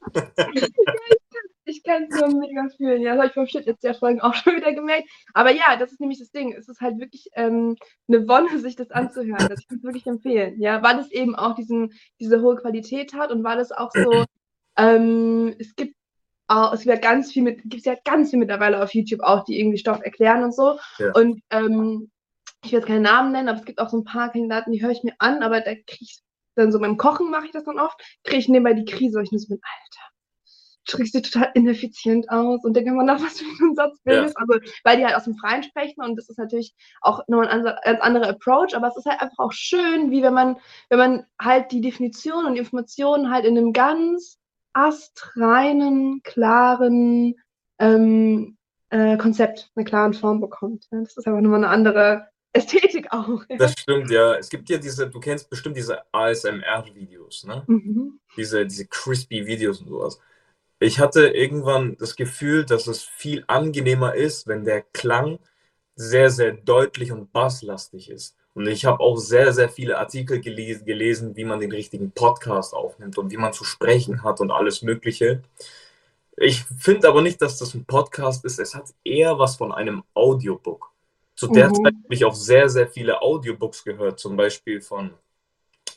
[1.64, 3.02] ich kann es nur mega fühlen.
[3.02, 5.08] Ja, das habe ich vom Schnitt jetzt der Folgen auch schon wieder gemerkt.
[5.32, 6.52] Aber ja, das ist nämlich das Ding.
[6.52, 7.76] Es ist halt wirklich ähm,
[8.08, 9.48] eine Wonne, sich das anzuhören.
[9.48, 10.60] Das kann ich wirklich empfehlen.
[10.60, 14.24] Ja, weil es eben auch diesen, diese hohe Qualität hat und weil es auch so,
[14.76, 15.94] ähm, es gibt
[16.50, 19.44] auch, es gibt ja ganz viel mit, gibt ja ganz viel mittlerweile auf YouTube auch,
[19.44, 20.78] die irgendwie Stoff erklären und so.
[20.98, 21.12] Ja.
[21.14, 22.10] Und ähm,
[22.64, 24.82] ich will jetzt keinen Namen nennen, aber es gibt auch so ein paar Kandidaten, die
[24.82, 26.18] höre ich mir an, aber da kriege ich
[26.56, 29.24] dann so beim Kochen mache ich das dann oft, kriege ich nebenbei die Krise, weil
[29.24, 30.10] ich nur so bin, Alter,
[30.84, 33.98] du sprichst dir total ineffizient aus und denke mal nach, was du für einen Satz
[34.02, 34.34] bildest.
[34.36, 34.44] Ja.
[34.46, 37.64] Also, weil die halt aus dem Freien sprechen und das ist natürlich auch noch ein
[37.64, 40.56] ganz anderer Approach, aber es ist halt einfach auch schön, wie wenn man,
[40.88, 44.39] wenn man halt die Definition und die Informationen halt in einem ganz
[44.72, 47.34] astreinen, klaren
[47.78, 48.56] ähm,
[48.90, 50.86] äh, Konzept, einer klaren Form bekommt.
[50.90, 51.00] Ja?
[51.00, 53.42] Das ist einfach nochmal eine andere Ästhetik auch.
[53.48, 53.56] Ja?
[53.56, 54.34] Das stimmt, ja.
[54.34, 57.64] Es gibt ja diese, du kennst bestimmt diese ASMR-Videos, ne?
[57.66, 58.20] Mhm.
[58.36, 60.20] Diese, diese crispy Videos und sowas.
[60.80, 65.38] Ich hatte irgendwann das Gefühl, dass es viel angenehmer ist, wenn der Klang
[65.94, 68.36] sehr, sehr deutlich und basslastig ist.
[68.54, 72.74] Und ich habe auch sehr, sehr viele Artikel gelesen, gelesen, wie man den richtigen Podcast
[72.74, 75.42] aufnimmt und wie man zu sprechen hat und alles Mögliche.
[76.36, 78.58] Ich finde aber nicht, dass das ein Podcast ist.
[78.58, 80.90] Es hat eher was von einem Audiobook.
[81.36, 81.74] Zu der mhm.
[81.74, 85.12] Zeit habe ich auch sehr, sehr viele Audiobooks gehört, zum Beispiel von,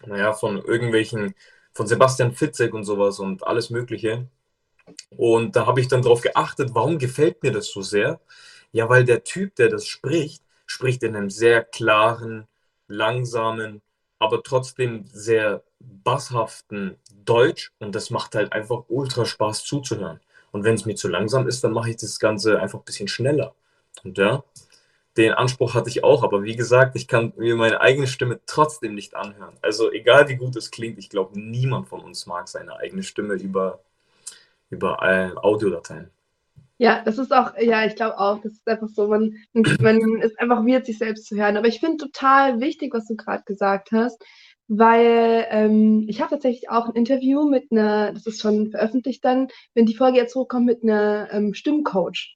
[0.06, 1.34] naja, von irgendwelchen,
[1.74, 4.28] von Sebastian Fitzek und sowas und alles Mögliche.
[5.10, 8.20] Und da habe ich dann darauf geachtet, warum gefällt mir das so sehr?
[8.72, 10.43] Ja, weil der Typ, der das spricht,
[10.74, 12.48] spricht in einem sehr klaren,
[12.88, 13.84] langsamen,
[14.18, 20.20] aber trotzdem sehr basshaften Deutsch und das macht halt einfach ultra Spaß zuzuhören.
[20.52, 23.08] Und wenn es mir zu langsam ist, dann mache ich das Ganze einfach ein bisschen
[23.08, 23.54] schneller.
[24.04, 24.44] Und ja,
[25.16, 28.96] den Anspruch hatte ich auch, aber wie gesagt, ich kann mir meine eigene Stimme trotzdem
[28.96, 29.56] nicht anhören.
[29.62, 33.36] Also egal wie gut es klingt, ich glaube, niemand von uns mag seine eigene Stimme
[33.36, 33.80] über,
[34.72, 36.10] über äh, Audiodateien.
[36.84, 40.38] Ja, das ist auch, ja, ich glaube auch, das ist einfach so, man, man ist
[40.38, 41.56] einfach weird, sich selbst zu hören.
[41.56, 44.22] Aber ich finde total wichtig, was du gerade gesagt hast,
[44.68, 49.48] weil ähm, ich habe tatsächlich auch ein Interview mit einer, das ist schon veröffentlicht dann,
[49.74, 52.36] wenn die Folge jetzt hochkommt, mit einer ähm, Stimmcoach.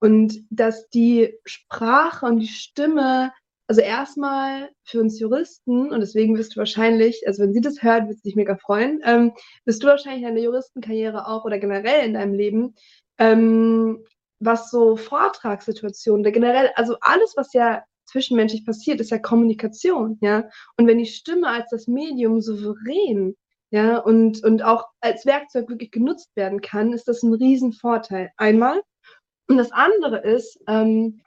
[0.00, 3.30] Und dass die Sprache und die Stimme,
[3.68, 8.08] also erstmal für uns Juristen, und deswegen wirst du wahrscheinlich, also wenn sie das hört,
[8.08, 12.04] wird sie sich mega freuen, ähm, wirst du wahrscheinlich in der Juristenkarriere auch oder generell
[12.04, 12.74] in deinem Leben
[13.18, 14.04] ähm,
[14.40, 20.48] was so Vortragssituationen, generell, also alles, was ja zwischenmenschlich passiert, ist ja Kommunikation, ja.
[20.76, 23.34] Und wenn die Stimme als das Medium souverän
[23.70, 28.30] ja, und, und auch als Werkzeug wirklich genutzt werden kann, ist das ein Riesenvorteil.
[28.36, 28.82] Einmal.
[29.48, 31.22] Und das andere ist, ähm,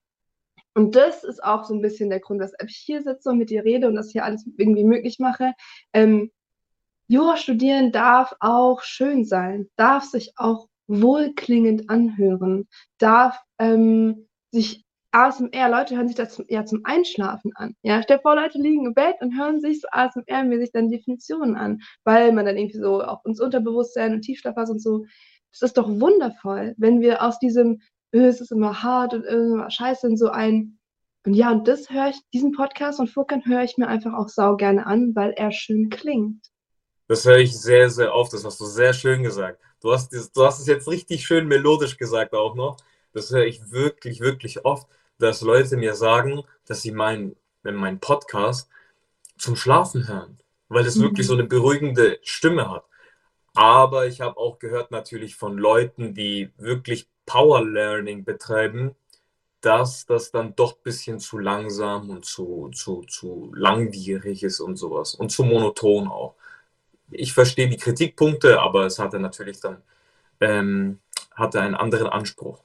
[0.73, 3.49] und das ist auch so ein bisschen der Grund, weshalb ich hier sitze und mit
[3.49, 5.53] dir rede und das hier alles irgendwie möglich mache.
[5.91, 6.31] Ähm,
[7.07, 15.69] Jura studieren darf auch schön sein, darf sich auch wohlklingend anhören, darf ähm, sich ASMR,
[15.69, 17.75] Leute hören sich das zum, ja zum Einschlafen an.
[17.81, 21.79] Ja, stell vor, Leute liegen im Bett und hören sich so ASMR-mäßig dann Definitionen an,
[22.03, 25.05] weil man dann irgendwie so auch ins Unterbewusstsein und Tiefschlafphase und so.
[25.51, 27.81] Das ist doch wundervoll, wenn wir aus diesem,
[28.13, 30.77] öh, es ist immer hart und immer scheiße in so ein.
[31.25, 34.29] Und ja, und das höre ich, diesen Podcast von Furkan höre ich mir einfach auch
[34.29, 36.45] sau gerne an, weil er schön klingt.
[37.07, 38.33] Das höre ich sehr, sehr oft.
[38.33, 39.59] Das hast du sehr schön gesagt.
[39.81, 42.77] Du hast, du hast es jetzt richtig schön melodisch gesagt auch noch.
[43.13, 48.69] Das höre ich wirklich, wirklich oft, dass Leute mir sagen, dass sie meinen, meinen Podcast
[49.37, 51.03] zum Schlafen hören, weil es mhm.
[51.03, 52.85] wirklich so eine beruhigende Stimme hat.
[53.53, 58.95] Aber ich habe auch gehört natürlich von Leuten, die wirklich Power Learning betreiben,
[59.61, 64.75] dass das dann doch ein bisschen zu langsam und zu, zu, zu langwierig ist und
[64.75, 66.35] sowas und zu monoton auch
[67.11, 69.81] ich verstehe die Kritikpunkte, aber es hatte natürlich dann
[70.39, 70.99] ähm,
[71.35, 72.63] hatte einen anderen Anspruch.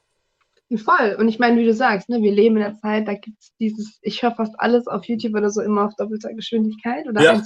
[0.85, 1.17] Voll.
[1.19, 3.55] Und ich meine, wie du sagst, ne, wir leben in der Zeit, da gibt es
[3.61, 7.43] dieses, ich höre fast alles auf YouTube oder so immer auf doppelter Geschwindigkeit oder ja.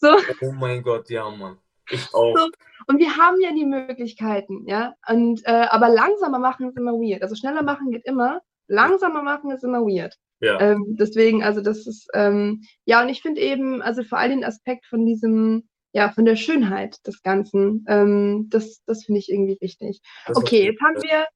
[0.00, 0.16] So.
[0.42, 1.56] Oh mein Gott, ja, Mann.
[1.90, 2.36] Ich auch.
[2.36, 2.48] So.
[2.86, 4.94] Und wir haben ja die Möglichkeiten, ja.
[5.08, 7.22] Und äh, aber langsamer machen ist immer weird.
[7.22, 10.14] Also schneller machen geht immer, langsamer machen ist immer weird.
[10.40, 10.60] Ja.
[10.60, 14.44] Ähm, deswegen, also das ist, ähm, ja, und ich finde eben, also vor allem den
[14.44, 17.84] Aspekt von diesem, ja, von der Schönheit des Ganzen.
[17.88, 20.00] Ähm, das das finde ich irgendwie wichtig.
[20.26, 21.26] Das okay, jetzt haben wir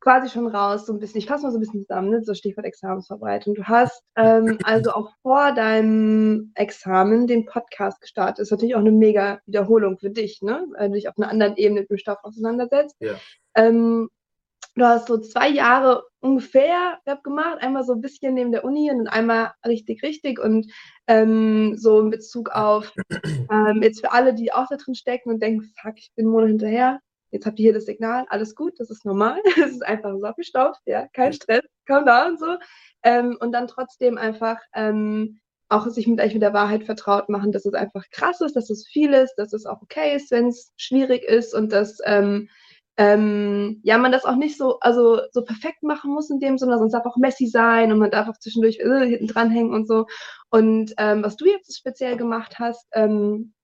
[0.00, 2.24] quasi schon raus, so ein bisschen, ich fasse mal so ein bisschen zusammen, ne?
[2.24, 3.54] so Stichwort Examensvorbereitung.
[3.54, 8.38] Du hast ähm, also auch vor deinem Examen den Podcast gestartet.
[8.38, 10.66] Das ist natürlich auch eine mega Wiederholung für dich, ne?
[10.76, 12.96] weil du dich auf einer anderen Ebene mit dem Stoff auseinandersetzt.
[12.98, 13.14] Ja.
[13.54, 14.08] Ähm,
[14.74, 18.90] du hast so zwei Jahre ungefähr Rap gemacht, einmal so ein bisschen neben der Uni
[18.90, 20.38] und einmal richtig, richtig.
[20.38, 20.70] Und
[21.06, 22.92] ähm, so in Bezug auf
[23.50, 26.48] ähm, jetzt für alle, die auch da drin stecken und denken, fuck, ich bin Monat
[26.48, 30.12] hinterher, jetzt habt ihr hier das Signal, alles gut, das ist normal, das ist einfach
[30.18, 32.56] so abgestaubt, ja, kein Stress, komm da und so.
[33.02, 37.64] Ähm, und dann trotzdem einfach ähm, auch sich mit mit der Wahrheit vertraut machen, dass
[37.64, 40.72] es einfach krass ist, dass es viel ist, dass es auch okay ist, wenn es
[40.76, 41.98] schwierig ist und dass
[43.00, 46.76] ähm, ja, man das auch nicht so, also so perfekt machen muss in dem Sinne,
[46.76, 50.04] sonst darf auch messy sein und man darf auch zwischendurch äh, hinten dranhängen und so.
[50.50, 53.54] Und ähm, was du jetzt speziell gemacht hast, ähm,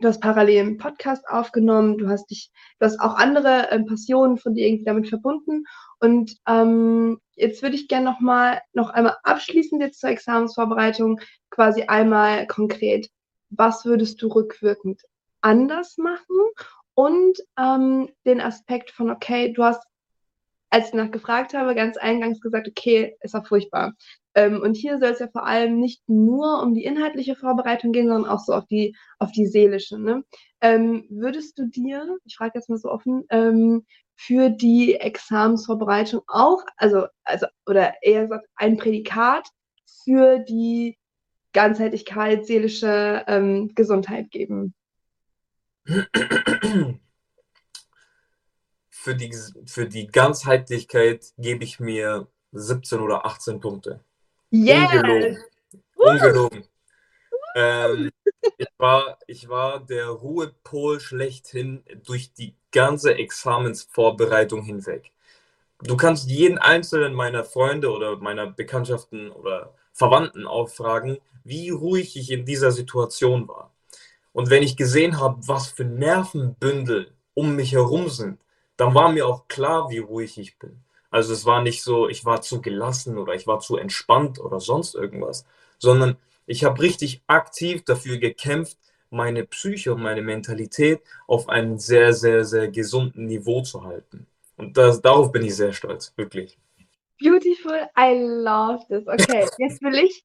[0.00, 4.36] du hast parallel einen Podcast aufgenommen, du hast dich, du hast auch andere ähm, Passionen
[4.36, 5.64] von dir irgendwie damit verbunden.
[5.98, 12.46] Und ähm, jetzt würde ich gerne nochmal noch einmal abschließend jetzt zur Examensvorbereitung quasi einmal
[12.48, 13.08] konkret,
[13.48, 15.00] was würdest du rückwirkend
[15.40, 16.36] anders machen
[16.94, 19.82] und ähm, den Aspekt von, okay, du hast,
[20.70, 23.94] als ich nachgefragt habe, ganz eingangs gesagt, okay, es war furchtbar.
[24.34, 28.08] Ähm, und hier soll es ja vor allem nicht nur um die inhaltliche Vorbereitung gehen,
[28.08, 29.98] sondern auch so auf die, auf die seelische.
[29.98, 30.24] Ne?
[30.60, 33.84] Ähm, würdest du dir, ich frage jetzt mal so offen, ähm,
[34.16, 39.48] für die Examensvorbereitung auch, also, also, oder eher gesagt, ein Prädikat
[40.04, 40.96] für die
[41.52, 44.74] Ganzheitlichkeit, seelische ähm, Gesundheit geben?
[49.04, 49.30] Für die,
[49.66, 54.00] für die Ganzheitlichkeit gebe ich mir 17 oder 18 Punkte.
[54.50, 54.86] Yeah.
[54.86, 55.44] Ungelogen.
[55.96, 56.64] Ungelogen.
[57.54, 58.10] Ähm,
[58.56, 65.12] ich, war, ich war der Ruhepol schlechthin durch die ganze Examensvorbereitung hinweg.
[65.82, 72.30] Du kannst jeden einzelnen meiner Freunde oder meiner Bekanntschaften oder Verwandten auffragen, wie ruhig ich
[72.30, 73.73] in dieser Situation war.
[74.34, 78.40] Und wenn ich gesehen habe, was für Nervenbündel um mich herum sind,
[78.76, 80.82] dann war mir auch klar, wie ruhig ich bin.
[81.08, 84.58] Also es war nicht so, ich war zu gelassen oder ich war zu entspannt oder
[84.58, 85.46] sonst irgendwas,
[85.78, 86.16] sondern
[86.46, 88.76] ich habe richtig aktiv dafür gekämpft,
[89.08, 94.26] meine Psyche und meine Mentalität auf einem sehr, sehr, sehr gesunden Niveau zu halten.
[94.56, 96.58] Und das, darauf bin ich sehr stolz, wirklich.
[97.20, 99.06] Beautiful, I love this.
[99.06, 100.24] Okay, jetzt will ich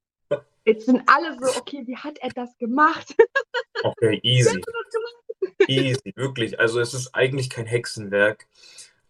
[0.70, 3.16] Jetzt sind alle so, okay, wie hat er das gemacht?
[3.82, 4.62] Okay, easy.
[5.70, 6.60] easy, wirklich.
[6.60, 8.46] Also es ist eigentlich kein Hexenwerk.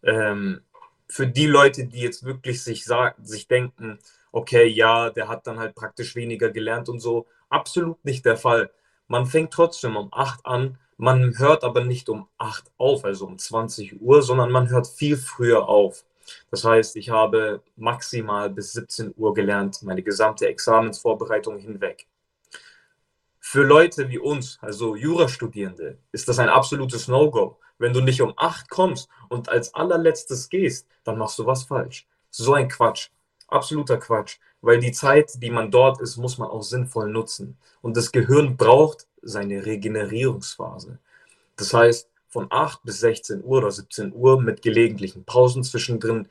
[0.04, 0.60] Ähm,
[1.08, 3.98] für die Leute, die jetzt wirklich sich, sagen, sich denken,
[4.30, 8.70] okay, ja, der hat dann halt praktisch weniger gelernt und so, absolut nicht der Fall.
[9.08, 13.38] Man fängt trotzdem um 8 an, man hört aber nicht um 8 auf, also um
[13.38, 16.04] 20 Uhr, sondern man hört viel früher auf.
[16.50, 22.06] Das heißt, ich habe maximal bis 17 Uhr gelernt, meine gesamte Examensvorbereitung hinweg.
[23.38, 27.58] Für Leute wie uns, also Jurastudierende, ist das ein absolutes No-Go.
[27.78, 32.06] Wenn du nicht um acht kommst und als allerletztes gehst, dann machst du was falsch.
[32.30, 33.08] So ein Quatsch.
[33.48, 34.38] Absoluter Quatsch.
[34.60, 37.56] Weil die Zeit, die man dort ist, muss man auch sinnvoll nutzen.
[37.80, 40.98] Und das Gehirn braucht seine Regenerierungsphase.
[41.56, 46.28] Das heißt, von 8 bis 16 Uhr oder 17 Uhr mit gelegentlichen Pausen zwischendrin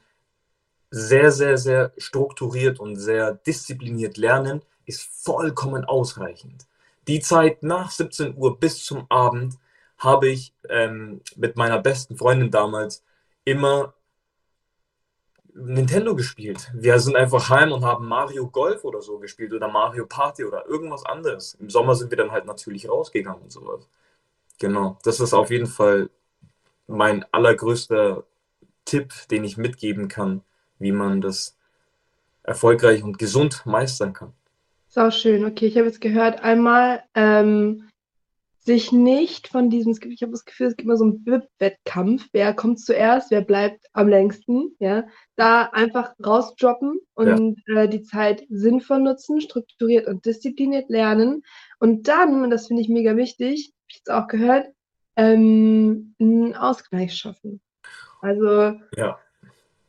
[0.91, 6.65] sehr, sehr, sehr strukturiert und sehr diszipliniert lernen, ist vollkommen ausreichend.
[7.07, 9.55] Die Zeit nach 17 Uhr bis zum Abend
[9.97, 13.03] habe ich ähm, mit meiner besten Freundin damals
[13.43, 13.93] immer
[15.53, 16.71] Nintendo gespielt.
[16.73, 20.65] Wir sind einfach heim und haben Mario Golf oder so gespielt oder Mario Party oder
[20.67, 21.55] irgendwas anderes.
[21.55, 23.88] Im Sommer sind wir dann halt natürlich rausgegangen und sowas.
[24.60, 26.10] Genau, das ist auf jeden Fall
[26.88, 28.24] mein allergrößter
[28.86, 30.41] Tipp, den ich mitgeben kann,
[30.80, 31.58] wie man das
[32.43, 34.34] erfolgreich und gesund meistern kann.
[34.88, 35.45] Ist auch schön.
[35.45, 37.89] Okay, ich habe jetzt gehört, einmal ähm,
[38.69, 41.26] sich nicht von diesem, ich habe das Gefühl, es gibt immer so einen
[41.60, 47.84] Wettkampf, wer kommt zuerst, wer bleibt am längsten, ja, da einfach rausdroppen und ja.
[47.84, 51.43] äh, die Zeit sinnvoll nutzen, strukturiert und diszipliniert lernen
[51.80, 54.67] und dann, und das finde ich mega wichtig, ich jetzt auch gehört,
[55.15, 57.62] ähm, einen Ausgleich schaffen.
[58.21, 59.19] Also ja.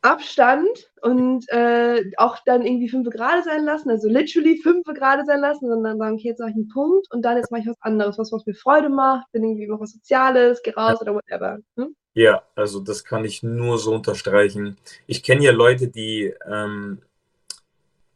[0.01, 5.41] Abstand und äh, auch dann irgendwie fünf Grad sein lassen, also literally fünf Grad sein
[5.41, 7.81] lassen, sondern sagen, okay, jetzt mache ich einen Punkt und dann jetzt mache ich was
[7.81, 11.01] anderes, was, was mir Freude macht, bin irgendwie was Soziales, geh raus ja.
[11.01, 11.59] oder whatever.
[11.77, 11.95] Hm?
[12.13, 14.77] Ja, also das kann ich nur so unterstreichen.
[15.05, 17.01] Ich kenne ja Leute, die, ähm,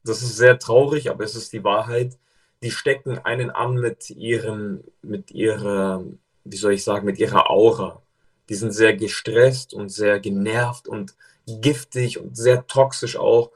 [0.03, 2.17] das ist sehr traurig, aber es ist die Wahrheit,
[2.65, 6.03] die stecken einen an mit ihrem, mit ihrer,
[6.43, 8.01] wie soll ich sagen, mit ihrer Aura.
[8.49, 11.13] Die sind sehr gestresst und sehr genervt und
[11.45, 13.51] giftig und sehr toxisch auch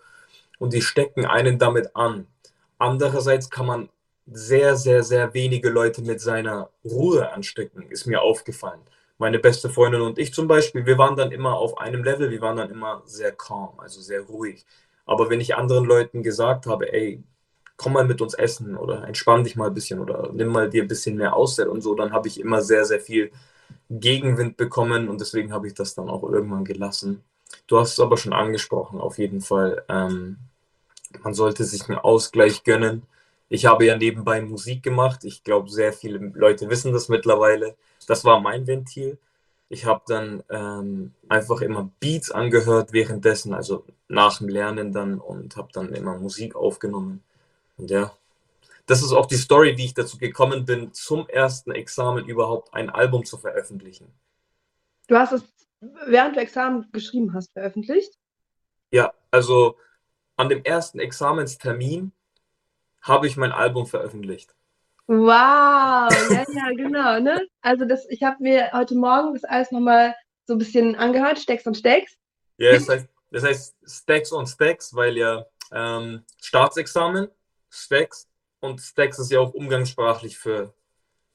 [0.60, 2.28] und die stecken einen damit an.
[2.78, 3.90] Andererseits kann man
[4.28, 8.82] sehr, sehr, sehr wenige Leute mit seiner Ruhe anstecken, ist mir aufgefallen.
[9.18, 12.42] Meine beste Freundin und ich zum Beispiel, wir waren dann immer auf einem Level, wir
[12.42, 14.68] waren dann immer sehr calm, also sehr ruhig.
[15.08, 17.24] Aber wenn ich anderen Leuten gesagt habe, ey,
[17.80, 20.84] komm mal mit uns essen oder entspann dich mal ein bisschen oder nimm mal dir
[20.84, 23.32] ein bisschen mehr Auszeit und so, dann habe ich immer sehr, sehr viel
[23.90, 27.24] Gegenwind bekommen und deswegen habe ich das dann auch irgendwann gelassen.
[27.68, 29.84] Du hast es aber schon angesprochen, auf jeden Fall.
[29.88, 30.38] Ähm,
[31.24, 33.04] man sollte sich einen Ausgleich gönnen.
[33.48, 35.24] Ich habe ja nebenbei Musik gemacht.
[35.24, 37.76] Ich glaube, sehr viele Leute wissen das mittlerweile.
[38.08, 39.18] Das war mein Ventil.
[39.70, 45.56] Ich habe dann ähm, einfach immer Beats angehört währenddessen, also nach dem Lernen dann und
[45.56, 47.24] habe dann immer Musik aufgenommen.
[47.80, 48.12] Und ja,
[48.86, 52.90] das ist auch die Story, wie ich dazu gekommen bin, zum ersten Examen überhaupt ein
[52.90, 54.14] Album zu veröffentlichen.
[55.08, 55.44] Du hast es
[55.82, 58.14] während du Examen geschrieben hast, veröffentlicht?
[58.92, 59.78] Ja, also
[60.36, 62.12] an dem ersten Examenstermin
[63.02, 64.56] habe ich mein Album veröffentlicht.
[65.08, 65.18] Wow,
[66.32, 67.20] ja, ja, genau.
[67.20, 67.48] Ne?
[67.62, 70.16] Also das, ich habe mir heute Morgen das alles nochmal
[70.46, 72.18] so ein bisschen angehört, Stacks und Stacks.
[72.58, 77.30] Ja, das heißt, das heißt Stacks und Stacks, weil ja ähm, Staatsexamen,
[77.70, 78.30] Stacks
[78.60, 80.74] und Stacks ist ja auch umgangssprachlich für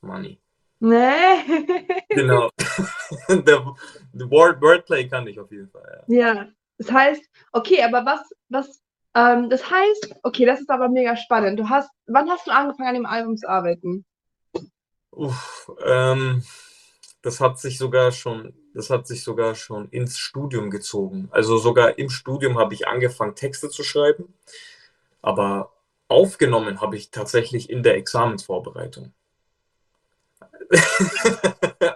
[0.00, 0.40] Money.
[0.80, 1.96] Nee.
[2.10, 2.50] genau.
[3.28, 3.64] Der,
[4.12, 6.04] Word, Wordplay kann ich auf jeden Fall.
[6.08, 6.34] Ja.
[6.34, 6.48] ja.
[6.78, 8.82] Das heißt, okay, aber was, was,
[9.14, 11.58] ähm, das heißt, okay, das ist aber mega spannend.
[11.58, 14.04] Du hast, wann hast du angefangen, an dem Album zu arbeiten?
[15.10, 16.42] Uff, ähm,
[17.22, 21.28] das hat sich sogar schon, das hat sich sogar schon ins Studium gezogen.
[21.30, 24.34] Also sogar im Studium habe ich angefangen, Texte zu schreiben,
[25.22, 25.73] aber
[26.14, 29.12] aufgenommen habe ich tatsächlich in der Examensvorbereitung.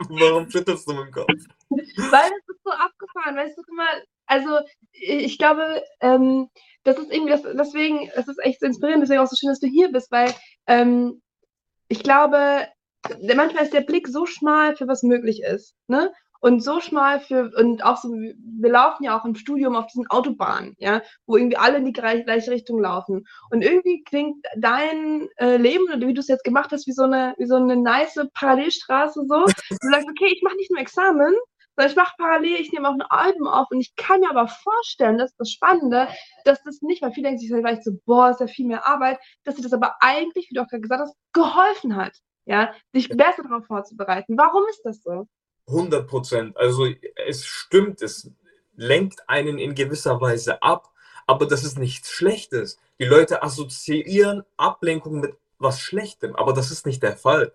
[0.08, 1.28] Warum schüttelst du dem Kopf?
[1.70, 4.58] Weil das ist so abgefahren, weißt du, guck mal, also
[4.92, 6.50] ich glaube, ähm,
[6.84, 9.60] das ist irgendwie, das, deswegen, es ist echt so inspirierend, deswegen auch so schön, dass
[9.60, 10.34] du hier bist, weil
[10.66, 11.22] ähm,
[11.88, 12.66] ich glaube,
[13.34, 16.12] manchmal ist der Blick so schmal für was möglich ist, ne?
[16.40, 20.06] Und so schmal für, und auch so, wir laufen ja auch im Studium auf diesen
[20.08, 23.26] Autobahnen, ja, wo irgendwie alle in die gleiche Richtung laufen.
[23.50, 27.04] Und irgendwie klingt dein äh, Leben, oder wie du es jetzt gemacht hast, wie so
[27.04, 29.46] eine, wie so eine nice Parallelstraße so.
[29.46, 31.34] Du sagst, okay, ich mache nicht nur Examen,
[31.78, 34.48] sondern ich mache parallel, ich nehme auch ein Album auf und ich kann mir aber
[34.48, 36.08] vorstellen, das ist das Spannende,
[36.44, 39.18] dass das nicht, weil viele denken sich vielleicht so, boah, ist ja viel mehr Arbeit,
[39.44, 42.16] dass dir das aber eigentlich, wie du auch gerade gesagt hast, geholfen hat,
[42.46, 44.36] ja, dich besser darauf vorzubereiten.
[44.36, 45.26] Warum ist das so?
[45.68, 46.56] 100 Prozent.
[46.56, 46.86] Also
[47.26, 48.30] es stimmt, es
[48.76, 50.90] lenkt einen in gewisser Weise ab,
[51.26, 52.78] aber das ist nichts Schlechtes.
[52.98, 57.52] Die Leute assoziieren Ablenkung mit was Schlechtem, aber das ist nicht der Fall.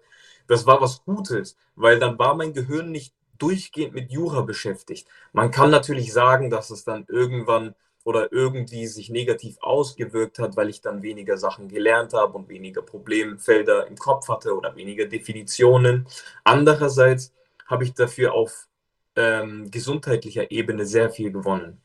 [0.48, 5.08] Das war was Gutes, weil dann war mein Gehirn nicht durchgehend mit Jura beschäftigt.
[5.32, 10.70] Man kann natürlich sagen, dass es dann irgendwann oder irgendwie sich negativ ausgewirkt hat, weil
[10.70, 16.06] ich dann weniger Sachen gelernt habe und weniger Problemfelder im Kopf hatte oder weniger Definitionen.
[16.44, 17.32] Andererseits
[17.68, 18.68] habe ich dafür auf
[19.16, 21.82] ähm, gesundheitlicher Ebene sehr viel gewonnen.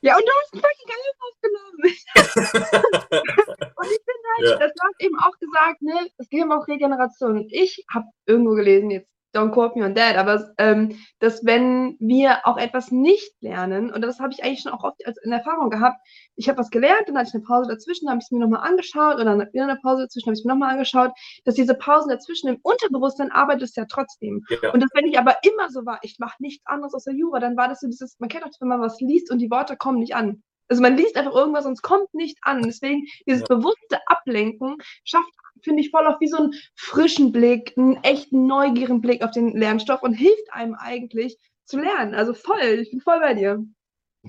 [0.00, 1.78] Ja, und du hast ein fucking geil aufgenommen.
[3.76, 4.58] und ich bin halt, ja.
[4.58, 7.48] das hast eben auch gesagt, ne, es geht immer auch Regeneration.
[7.50, 12.46] Ich habe irgendwo gelesen, jetzt don't quote me on that, aber ähm, dass wenn wir
[12.46, 15.70] auch etwas nicht lernen, und das habe ich eigentlich schon auch oft als in Erfahrung
[15.70, 15.98] gehabt,
[16.36, 18.66] ich habe was gelernt, dann hatte ich eine Pause dazwischen, habe ich es mir nochmal
[18.66, 21.12] angeschaut, oder dann wieder eine Pause dazwischen, habe ich es mir nochmal angeschaut,
[21.44, 24.44] dass diese Pausen dazwischen im Unterbewusstsein arbeitet es ja trotzdem.
[24.62, 24.72] Ja.
[24.72, 27.56] Und dass wenn ich aber immer so war, ich mache nichts anderes außer Jura, dann
[27.56, 29.98] war das so dieses, man kennt auch, wenn man was liest und die Worte kommen
[29.98, 30.42] nicht an.
[30.68, 32.62] Also man liest einfach irgendwas und es kommt nicht an.
[32.62, 33.56] Deswegen dieses ja.
[33.56, 35.30] bewusste Ablenken schafft,
[35.62, 39.56] finde ich, voll auf wie so einen frischen Blick, einen echten neugierigen Blick auf den
[39.56, 42.14] Lernstoff und hilft einem eigentlich zu lernen.
[42.14, 43.64] Also voll, ich bin voll bei dir.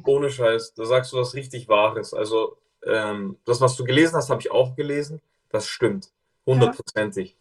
[0.06, 2.14] Ohne Scheiß, da sagst du was richtig Wahres.
[2.14, 5.22] Also ähm, das, was du gelesen hast, habe ich auch gelesen.
[5.50, 6.12] Das stimmt,
[6.46, 7.36] hundertprozentig.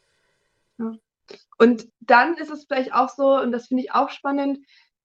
[0.78, 0.86] Ja.
[0.86, 0.92] Ja.
[1.58, 4.60] Und dann ist es vielleicht auch so, und das finde ich auch spannend,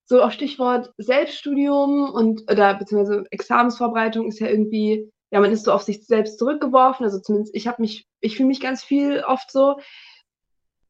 [0.06, 5.72] so auch Stichwort Selbststudium und oder beziehungsweise Examensvorbereitung ist ja irgendwie, ja, man ist so
[5.72, 7.06] auf sich selbst zurückgeworfen.
[7.06, 9.78] Also zumindest ich habe mich, ich fühle mich ganz viel oft so,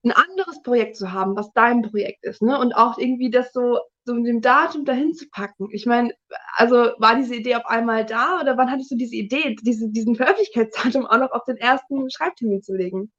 [0.03, 2.59] ein anderes Projekt zu haben, was dein Projekt ist, ne?
[2.59, 5.69] Und auch irgendwie das so, so mit dem Datum dahin zu packen.
[5.71, 6.13] Ich meine,
[6.57, 10.15] also war diese Idee auf einmal da oder wann hattest du diese Idee, diese, diesen
[10.15, 13.11] Veröffentlichkeitsdatum auch noch auf den ersten Schreibtermin zu legen?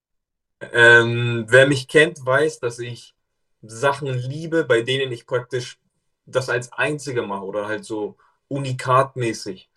[0.72, 3.14] Ähm, wer mich kennt, weiß, dass ich
[3.62, 5.78] Sachen liebe, bei denen ich praktisch
[6.26, 8.16] das als einzige mache oder halt so
[8.48, 9.68] unikatmäßig.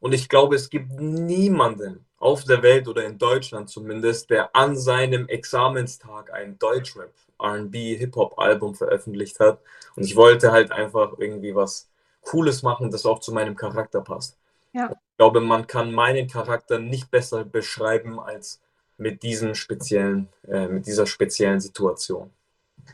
[0.00, 4.76] Und ich glaube, es gibt niemanden auf der Welt oder in Deutschland zumindest, der an
[4.76, 9.60] seinem Examenstag ein Deutschrap, RB, Hip-Hop-Album veröffentlicht hat.
[9.94, 11.88] Und ich wollte halt einfach irgendwie was
[12.22, 14.36] Cooles machen, das auch zu meinem Charakter passt.
[14.72, 14.90] Ja.
[14.90, 18.60] Ich glaube, man kann meinen Charakter nicht besser beschreiben als
[18.98, 22.30] mit diesem speziellen, äh, mit dieser speziellen Situation.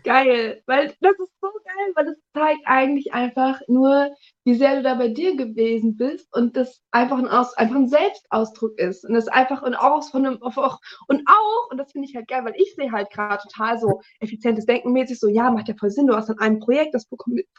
[0.04, 4.10] Geil, weil das ist so geil, weil das zeigt eigentlich einfach nur,
[4.44, 7.88] wie sehr du da bei dir gewesen bist und das einfach ein, Aus, einfach ein
[7.88, 12.08] Selbstausdruck ist und das einfach und auch von einem auch, und auch und das finde
[12.08, 15.50] ich halt geil, weil ich sehe halt gerade total so effizientes Denken mäßig so ja
[15.50, 17.06] macht ja voll Sinn, du hast an einem Projekt, das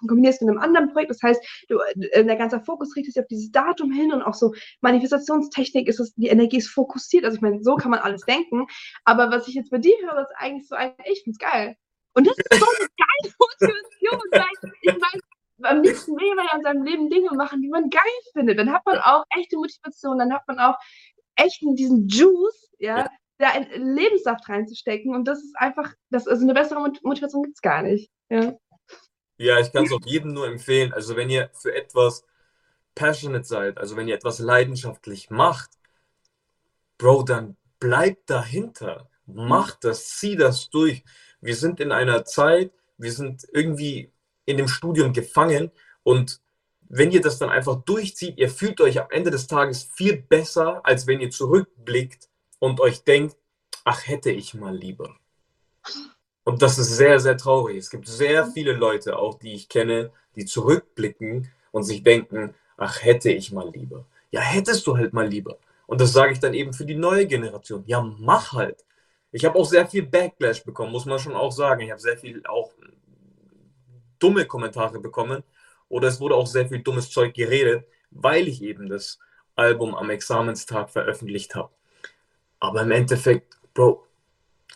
[0.08, 3.28] kombinierst mit einem anderen Projekt, das heißt du äh, der ganze Fokus richtet sich auf
[3.28, 7.42] dieses Datum hin und auch so Manifestationstechnik ist es die Energie ist fokussiert, also ich
[7.42, 8.66] meine so kann man alles denken,
[9.06, 11.78] aber was ich jetzt bei dir höre ist eigentlich so ich finde es geil
[12.14, 15.22] und das ist so eine geile Motivation, weil ich meine,
[15.64, 18.02] am liebsten will man ja in seinem Leben Dinge machen, die man geil
[18.34, 18.60] findet.
[18.60, 20.76] Dann hat man auch echte Motivation, dann hat man auch
[21.36, 25.16] echten diesen Juice, ja, da in Lebenssaft reinzustecken.
[25.16, 28.12] Und das ist einfach, das, also eine bessere Motivation gibt es gar nicht.
[28.30, 28.54] Ja,
[29.38, 30.94] ja ich kann es auch jedem nur empfehlen.
[30.94, 32.26] Also wenn ihr für etwas
[32.96, 35.72] passionate seid, also wenn ihr etwas leidenschaftlich macht,
[36.98, 39.10] Bro, dann bleibt dahinter.
[39.26, 41.04] Macht das, zieh das durch
[41.44, 44.12] wir sind in einer Zeit, wir sind irgendwie
[44.46, 45.72] in dem Studium gefangen
[46.04, 46.42] und
[46.90, 50.82] wenn ihr das dann einfach durchzieht, ihr fühlt euch am Ende des Tages viel besser,
[50.86, 52.30] als wenn ihr zurückblickt
[52.60, 53.36] und euch denkt,
[53.84, 55.16] ach hätte ich mal lieber.
[56.44, 57.78] Und das ist sehr, sehr traurig.
[57.78, 63.02] Es gibt sehr viele Leute, auch die ich kenne, die zurückblicken und sich denken, ach
[63.02, 64.06] hätte ich mal lieber.
[64.32, 65.58] Ja, hättest du halt mal lieber.
[65.88, 67.84] Und das sage ich dann eben für die neue Generation.
[67.86, 68.86] Ja, mach halt.
[69.34, 71.82] Ich habe auch sehr viel Backlash bekommen, muss man schon auch sagen.
[71.82, 72.72] Ich habe sehr viel auch
[74.20, 75.44] dumme Kommentare bekommen
[75.90, 79.18] oder es wurde auch sehr viel dummes Zeug geredet, weil ich eben das
[79.56, 81.72] Album am Examenstag veröffentlicht habe.
[82.60, 84.06] Aber im Endeffekt, Bro,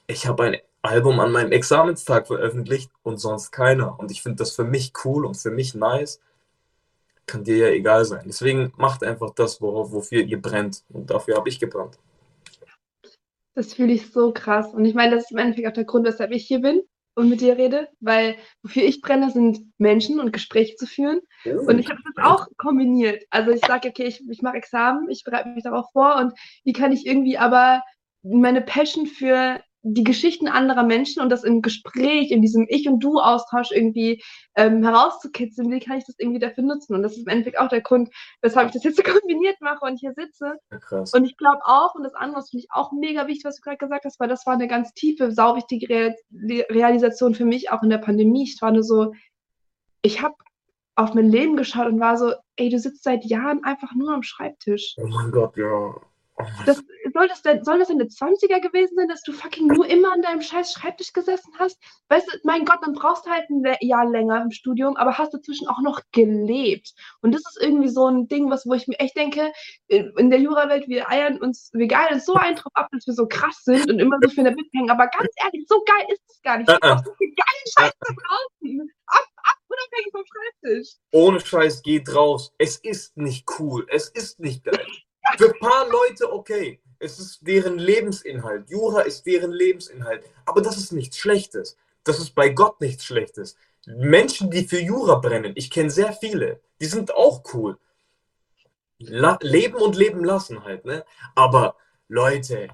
[0.07, 3.99] ich habe ein Album an meinem Examenstag veröffentlicht und sonst keiner.
[3.99, 6.19] Und ich finde das für mich cool und für mich nice.
[7.27, 8.23] Kann dir ja egal sein.
[8.25, 10.83] Deswegen macht einfach das, worauf, wofür ihr brennt.
[10.89, 11.99] Und dafür habe ich gebrannt.
[13.57, 14.71] Das fühle ich so krass.
[14.71, 16.83] Und ich meine, das ist im Endeffekt auch der Grund, weshalb ich hier bin
[17.15, 21.21] und mit dir rede, weil wofür ich brenne, sind Menschen und Gespräche zu führen.
[21.43, 21.65] Oh.
[21.65, 23.23] Und ich habe das auch kombiniert.
[23.31, 26.33] Also ich sage, okay, ich, ich mache Examen, ich bereite mich darauf vor und
[26.65, 27.81] wie kann ich irgendwie aber
[28.21, 29.59] meine Passion für
[29.93, 34.21] die Geschichten anderer Menschen und das im Gespräch, in diesem Ich- und Du-Austausch irgendwie
[34.55, 36.95] ähm, herauszukitzeln, wie kann ich das irgendwie dafür nutzen?
[36.95, 38.09] Und das ist im Endeffekt auch der Grund,
[38.41, 40.53] weshalb ich das jetzt so kombiniert mache und hier sitze.
[40.91, 43.61] Ja, und ich glaube auch, und das andere finde ich auch mega wichtig, was du
[43.61, 47.83] gerade gesagt hast, weil das war eine ganz tiefe, sauwichtige Re Realisation für mich, auch
[47.83, 48.43] in der Pandemie.
[48.43, 49.13] Ich war nur so,
[50.01, 50.35] ich habe
[50.95, 54.23] auf mein Leben geschaut und war so, ey, du sitzt seit Jahren einfach nur am
[54.23, 54.95] Schreibtisch.
[54.97, 55.95] Oh mein Gott, ja.
[56.65, 56.83] Das,
[57.17, 60.21] soll das, denn, soll das deine 20er gewesen sein, dass du fucking nur immer an
[60.21, 61.79] deinem scheiß Schreibtisch gesessen hast?
[62.09, 65.33] Weißt du, mein Gott, dann brauchst du halt ein Jahr länger im Studium, aber hast
[65.33, 66.93] dazwischen auch noch gelebt.
[67.21, 69.51] Und das ist irgendwie so ein Ding, was, wo ich mir echt denke,
[69.87, 73.13] in der Jurawelt, wir eiern uns, wir geilen uns so einen drauf ab, dass wir
[73.13, 74.91] so krass sind und immer so für eine Bitte hängen.
[74.91, 76.69] Aber ganz ehrlich, so geil ist es gar nicht.
[76.69, 77.03] Ich uh -uh.
[77.03, 78.91] so viel geilen Scheiß da draußen.
[79.07, 80.89] Ab, ab, unabhängig vom Schreibtisch.
[81.11, 82.53] Ohne Scheiß, geht raus.
[82.59, 83.87] Es ist nicht cool.
[83.89, 84.85] Es ist nicht geil.
[85.37, 86.79] Für ein paar Leute okay.
[86.99, 88.69] Es ist deren Lebensinhalt.
[88.69, 90.23] Jura ist deren Lebensinhalt.
[90.45, 91.77] Aber das ist nichts Schlechtes.
[92.03, 93.55] Das ist bei Gott nichts Schlechtes.
[93.87, 97.77] Menschen, die für Jura brennen, ich kenne sehr viele, die sind auch cool.
[98.99, 101.05] La leben und leben lassen halt, ne?
[101.35, 101.75] Aber
[102.09, 102.67] Leute,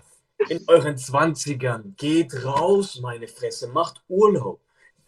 [0.50, 4.60] in euren 20ern, geht raus, meine Fresse, macht Urlaub.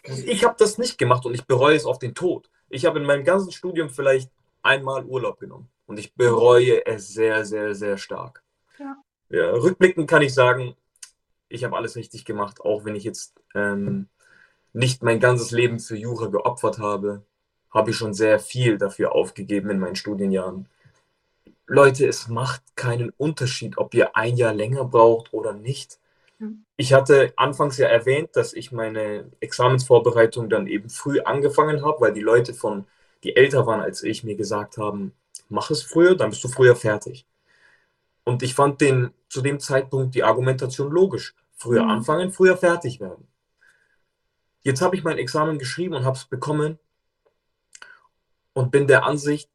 [0.03, 2.49] Ich habe das nicht gemacht und ich bereue es auf den Tod.
[2.69, 4.29] Ich habe in meinem ganzen Studium vielleicht
[4.61, 5.69] einmal Urlaub genommen.
[5.87, 8.43] Und ich bereue es sehr, sehr, sehr stark.
[9.29, 9.51] Ja.
[9.51, 10.75] rückblickend kann ich sagen,
[11.49, 14.07] ich habe alles richtig gemacht, auch wenn ich jetzt ähm,
[14.73, 17.23] nicht mein ganzes Leben für Jura geopfert habe,
[17.71, 20.67] habe ich schon sehr viel dafür aufgegeben in meinen Studienjahren.
[21.67, 25.99] Leute, es macht keinen Unterschied, ob ihr ein Jahr länger braucht oder nicht.
[26.77, 32.13] Ich hatte anfangs ja erwähnt, dass ich meine Examensvorbereitung dann eben früh angefangen habe, weil
[32.13, 32.85] die Leute von,
[33.23, 35.13] die älter waren als ich, mir gesagt haben,
[35.49, 37.25] mach es früher, dann bist du früher fertig.
[38.25, 41.33] Und ich fand den zu dem Zeitpunkt die Argumentation logisch.
[41.55, 41.91] Früher mhm.
[41.91, 43.27] anfangen, früher fertig werden.
[44.61, 46.79] Jetzt habe ich mein Examen geschrieben und habe es bekommen
[48.53, 49.49] und bin der Ansicht,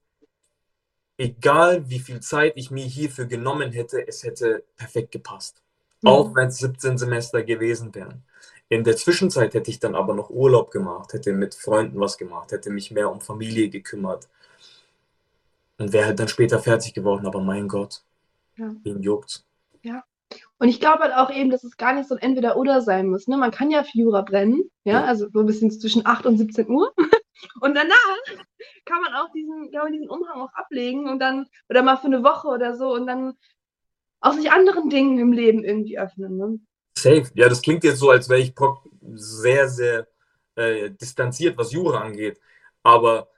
[1.19, 5.61] egal wie viel Zeit ich mir hierfür genommen hätte, es hätte perfekt gepasst.
[6.01, 6.09] Mhm.
[6.09, 8.23] Auch wenn es 17 Semester gewesen wären.
[8.69, 12.53] In der Zwischenzeit hätte ich dann aber noch Urlaub gemacht, hätte mit Freunden was gemacht,
[12.53, 14.29] hätte mich mehr um Familie gekümmert,
[15.81, 18.03] und wäre halt dann später fertig geworden, aber mein Gott,
[18.61, 18.75] ja.
[18.85, 19.47] wen juckt's?
[19.83, 20.05] Ja.
[20.59, 23.27] Und ich glaube halt auch eben, dass es gar nicht so ein Entweder-Oder sein muss.
[23.27, 23.37] Ne?
[23.37, 25.05] Man kann ja für Jura brennen, ja, ja.
[25.05, 26.93] also so ein bisschen zwischen 8 und 17 Uhr.
[27.63, 28.17] Und danach
[28.85, 32.05] kann man auch diesen, kann man diesen Umhang auch ablegen und dann, oder mal für
[32.07, 33.33] eine Woche oder so und dann
[34.21, 36.37] auch sich anderen Dingen im Leben irgendwie öffnen.
[36.37, 36.61] Ne?
[36.99, 37.31] Safe.
[37.35, 38.53] Ja, das klingt jetzt so, als wäre ich
[39.15, 40.07] sehr, sehr
[40.57, 42.39] äh, distanziert, was Jura angeht.
[42.83, 43.29] Aber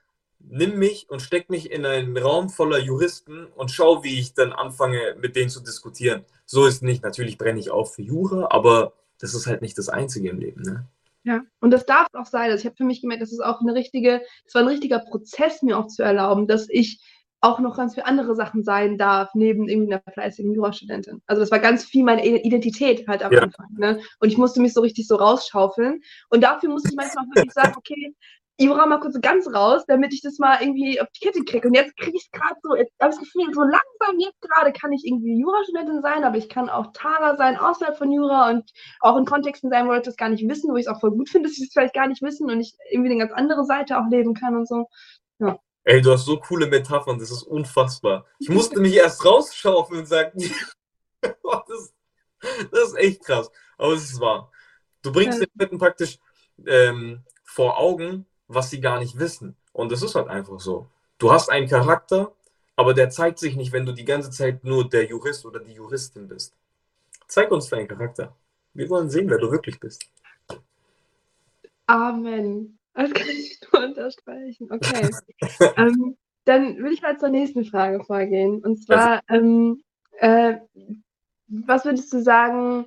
[0.48, 4.52] nimm mich und steck mich in einen Raum voller Juristen und schau, wie ich dann
[4.52, 6.24] anfange, mit denen zu diskutieren.
[6.44, 9.88] So ist nicht, natürlich brenne ich auch für Jura, aber das ist halt nicht das
[9.88, 10.62] Einzige im Leben.
[10.62, 10.86] Ne?
[11.24, 12.50] Ja, und das darf auch sein.
[12.50, 14.98] Also ich habe für mich gemerkt, das ist auch eine richtige, das war ein richtiger
[14.98, 17.00] Prozess, mir auch zu erlauben, dass ich
[17.40, 21.22] auch noch ganz viele andere Sachen sein darf, neben irgendwie einer fleißigen Jurastudentin.
[21.26, 23.40] Also das war ganz viel meine Identität halt am ja.
[23.40, 23.66] Anfang.
[23.76, 24.00] Ne?
[24.20, 26.02] Und ich musste mich so richtig so rausschaufeln.
[26.28, 28.14] Und dafür musste ich manchmal auch wirklich sagen, okay,
[28.58, 31.66] Jura mal kurz ganz raus, damit ich das mal irgendwie auf die Kette kriege.
[31.68, 34.40] Und jetzt kriege ich es gerade so, jetzt habe ich das Gefühl, so langsam jetzt
[34.40, 38.50] gerade kann ich irgendwie Jurastudentin sein, aber ich kann auch Tara sein außerhalb von Jura
[38.50, 41.00] und auch in Kontexten sein, wo Leute das gar nicht wissen, wo ich es auch
[41.00, 43.32] voll gut finde, dass sie es vielleicht gar nicht wissen und ich irgendwie eine ganz
[43.32, 44.86] andere Seite auch leben kann und so.
[45.38, 45.58] Ja.
[45.84, 48.26] Ey, du hast so coole Metaphern, das ist unfassbar.
[48.38, 50.38] Ich musste mich erst rausschaufeln und sagen,
[51.20, 51.94] das,
[52.70, 53.50] das, ist echt krass.
[53.78, 54.52] Aber es ist wahr.
[55.02, 55.46] Du bringst ja.
[55.46, 56.18] den Leuten praktisch
[56.66, 59.56] ähm, vor Augen, was sie gar nicht wissen.
[59.72, 60.86] Und das ist halt einfach so.
[61.18, 62.32] Du hast einen Charakter,
[62.76, 65.72] aber der zeigt sich nicht, wenn du die ganze Zeit nur der Jurist oder die
[65.72, 66.54] Juristin bist.
[67.28, 68.34] Zeig uns deinen Charakter.
[68.74, 70.04] Wir wollen sehen, wer du wirklich bist.
[71.86, 72.78] Amen.
[72.94, 74.70] Das kann ich nur unterstreichen.
[74.70, 75.10] Okay.
[75.76, 78.62] ähm, dann würde ich mal zur nächsten Frage vorgehen.
[78.64, 79.82] Und zwar, ähm,
[80.18, 80.56] äh,
[81.48, 82.86] was würdest du sagen,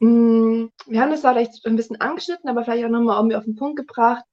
[0.00, 3.76] wir haben das da vielleicht ein bisschen angeschnitten, aber vielleicht auch nochmal auf den Punkt
[3.76, 4.24] gebracht.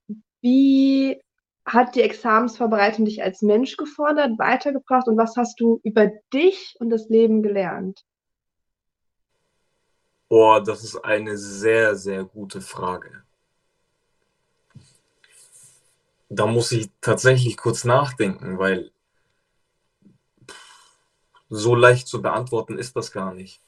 [0.41, 1.21] Wie
[1.65, 6.89] hat die Examensvorbereitung dich als Mensch gefordert, weitergebracht und was hast du über dich und
[6.89, 8.03] das Leben gelernt?
[10.27, 13.23] Boah, das ist eine sehr, sehr gute Frage.
[16.29, 18.91] Da muss ich tatsächlich kurz nachdenken, weil
[21.49, 23.61] so leicht zu beantworten ist das gar nicht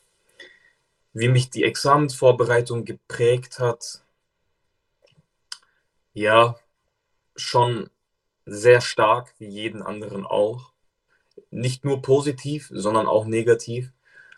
[1.13, 4.03] wie mich die Examensvorbereitung geprägt hat,
[6.13, 6.55] ja,
[7.35, 7.89] schon
[8.45, 10.73] sehr stark, wie jeden anderen auch.
[11.49, 13.91] Nicht nur positiv, sondern auch negativ.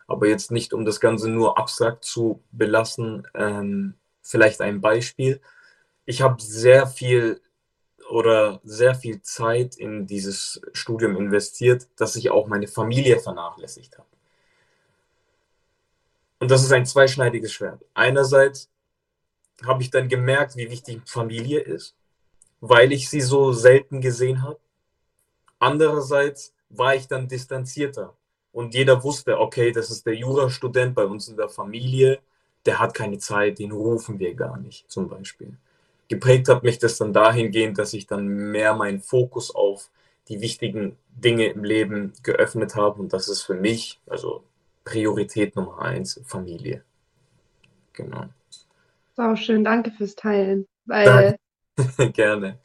[0.07, 3.27] Aber jetzt nicht, um das Ganze nur abstrakt zu belassen.
[3.33, 5.41] Ähm, vielleicht ein Beispiel.
[6.05, 7.41] Ich habe sehr viel
[8.09, 14.14] oder sehr viel Zeit in dieses Studium investiert, dass ich auch meine Familie vernachlässigt habe.
[16.45, 17.83] Und das ist ein zweischneidiges Schwert.
[17.95, 18.69] Einerseits
[19.65, 21.95] habe ich dann gemerkt, wie wichtig Familie ist,
[22.61, 24.59] weil ich sie so selten gesehen habe.
[25.57, 28.13] Andererseits war ich dann distanzierter,
[28.51, 32.19] und jeder wusste, okay, das ist der Jurastudent bei uns in der Familie,
[32.67, 35.57] der hat keine Zeit, den rufen wir gar nicht, zum Beispiel.
[36.09, 39.89] Geprägt hat mich das dann dahingehend, dass ich dann mehr meinen Fokus auf
[40.27, 44.43] die wichtigen Dinge im Leben geöffnet habe und das ist für mich, also
[44.85, 46.83] Priorität Nummer eins, Familie.
[47.93, 48.25] Genau.
[49.15, 51.37] Sau schön, danke fürs Teilen, weil
[52.13, 52.59] gerne.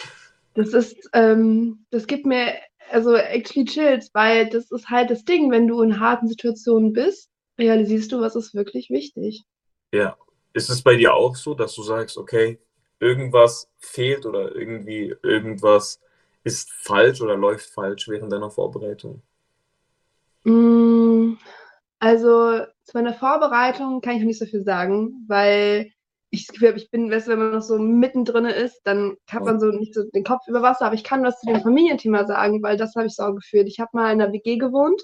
[0.55, 2.55] Das ist, ähm, das gibt mir
[2.91, 7.31] also actually chills, weil das ist halt das Ding, wenn du in harten Situationen bist,
[7.59, 9.45] realisierst du, was ist wirklich wichtig.
[9.93, 10.17] Ja.
[10.53, 12.59] Ist es bei dir auch so, dass du sagst, okay,
[12.99, 16.01] irgendwas fehlt oder irgendwie irgendwas
[16.43, 19.23] ist falsch oder läuft falsch während deiner Vorbereitung?
[20.45, 21.35] Mm,
[22.01, 25.93] also zu meiner Vorbereitung kann ich noch nicht so viel sagen, weil
[26.31, 29.17] ich das Gefühl habe, ich bin, weißt du, wenn man noch so mittendrin ist, dann
[29.29, 30.87] hat man so nicht so den Kopf über Wasser.
[30.87, 33.67] Aber ich kann was zu dem Familienthema sagen, weil das habe ich so gefühlt.
[33.69, 35.03] Ich habe mal in einer WG gewohnt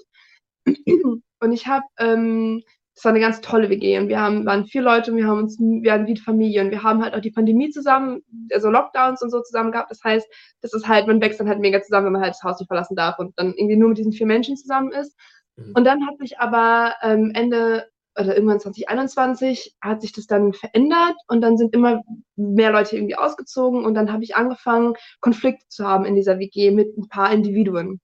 [0.65, 2.63] und ich habe, ähm,
[2.95, 5.37] das war eine ganz tolle WG und wir haben, waren vier Leute und wir haben
[5.37, 9.21] uns, wir waren wie Familie und wir haben halt auch die Pandemie zusammen, also Lockdowns
[9.21, 9.91] und so zusammen gehabt.
[9.91, 10.25] Das heißt,
[10.61, 12.69] das ist halt, man wächst dann halt mega zusammen, wenn man halt das Haus nicht
[12.69, 15.15] verlassen darf und dann irgendwie nur mit diesen vier Menschen zusammen ist.
[15.57, 15.73] Mhm.
[15.75, 17.89] Und dann hat sich aber ähm, Ende
[18.19, 22.01] oder irgendwann 2021 hat sich das dann verändert und dann sind immer
[22.35, 26.71] mehr Leute irgendwie ausgezogen und dann habe ich angefangen, Konflikte zu haben in dieser WG
[26.71, 28.01] mit ein paar Individuen.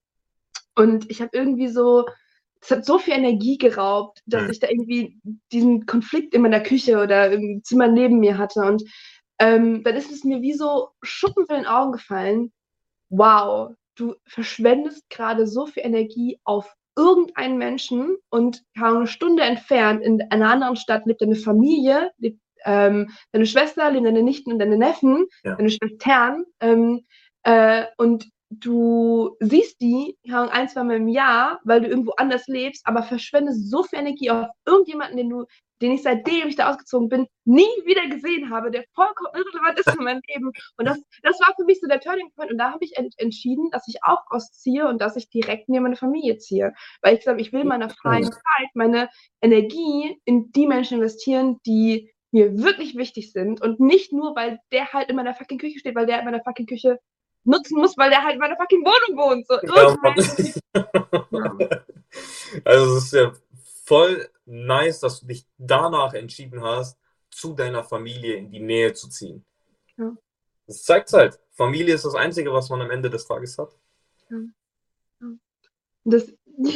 [0.76, 2.06] Und ich habe irgendwie so,
[2.62, 5.20] es hat so viel Energie geraubt, dass ich da irgendwie
[5.52, 8.62] diesen Konflikt in meiner Küche oder im Zimmer neben mir hatte.
[8.62, 8.84] Und
[9.40, 12.52] ähm, dann ist es mir wie so Schuppen für den Augen gefallen.
[13.10, 20.22] Wow, du verschwendest gerade so viel Energie auf irgendeinen Menschen und eine Stunde entfernt in
[20.32, 24.78] einer anderen Stadt lebt eine Familie, lebt ähm, deine Schwester, leben deine Nichten und deine
[24.78, 25.56] Neffen, ja.
[25.56, 27.06] deine Schwestern ähm,
[27.44, 32.86] äh, und du siehst die ein, zwei Mal im Jahr, weil du irgendwo anders lebst,
[32.86, 35.46] aber verschwendest so viel Energie auf irgendjemanden, den du
[35.84, 39.92] den ich seitdem ich da ausgezogen bin, nie wieder gesehen habe, der vollkommen irrelevant ist
[39.92, 40.52] für mein Leben.
[40.78, 42.52] Und das, das war für mich so der Turning Point.
[42.52, 45.84] Und da habe ich ent entschieden, dass ich auch ausziehe und dass ich direkt neben
[45.84, 46.74] meine Familie ziehe.
[47.02, 49.10] Weil ich gesagt ich will in meiner freien Zeit meine
[49.42, 54.94] Energie in die Menschen investieren, die mir wirklich wichtig sind und nicht nur, weil der
[54.94, 56.98] halt in meiner fucking Küche steht, weil der in meiner fucking Küche
[57.44, 59.46] nutzen muss, weil der halt in meiner fucking Wohnung wohnt.
[59.48, 59.98] So, ja.
[62.64, 63.32] Also es ist ja
[63.86, 66.98] voll nice, dass du dich danach entschieden hast,
[67.30, 69.46] zu deiner Familie in die Nähe zu ziehen.
[69.98, 70.16] Ja.
[70.68, 73.76] Das zeigt halt, Familie ist das Einzige, was man am Ende des Tages hat.
[74.30, 74.38] Ja.
[75.22, 75.28] ja.
[76.06, 76.32] Das.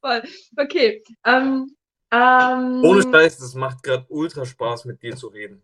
[0.00, 0.22] voll.
[0.56, 1.02] Okay.
[1.24, 1.76] Ähm,
[2.10, 5.62] ähm, Ohne Scheiß, das macht gerade ultra Spaß, mit dir zu reden.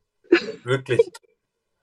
[0.62, 1.00] Wirklich.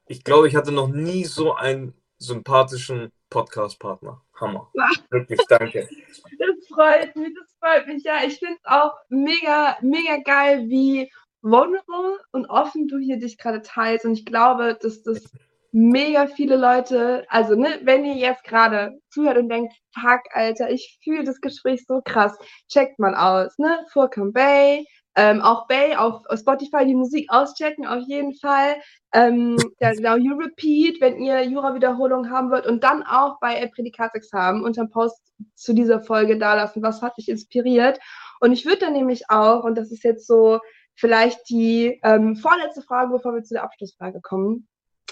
[0.08, 4.22] Ich glaube, ich hatte noch nie so einen sympathischen Podcast-Partner.
[4.40, 4.72] Hammer.
[5.10, 5.88] Wirklich, danke.
[6.38, 8.04] Das freut mich, das freut mich.
[8.04, 11.12] Ja, ich finde es auch mega, mega geil, wie
[11.42, 14.06] vulnerable und offen du hier dich gerade teilst.
[14.06, 15.32] Und ich glaube, dass das
[15.76, 20.98] mega viele Leute, also ne, wenn ihr jetzt gerade zuhört und denkt, fuck, Alter, ich
[21.04, 22.38] fühle das Gespräch so krass,
[22.70, 23.86] checkt mal aus, ne?
[23.92, 28.78] Furcam Bay, ähm, auch Bay auf Spotify die Musik auschecken, auf jeden Fall.
[29.14, 34.64] Ähm, ja, genau, You Repeat, wenn ihr Jura-Wiederholung haben wollt und dann auch bei Prädikatsexamen
[34.64, 38.00] unter Post zu dieser Folge dalassen, was hat dich inspiriert.
[38.40, 40.62] Und ich würde dann nämlich auch, und das ist jetzt so
[40.96, 44.70] vielleicht die ähm, vorletzte Frage, bevor wir zu der Abschlussfrage kommen,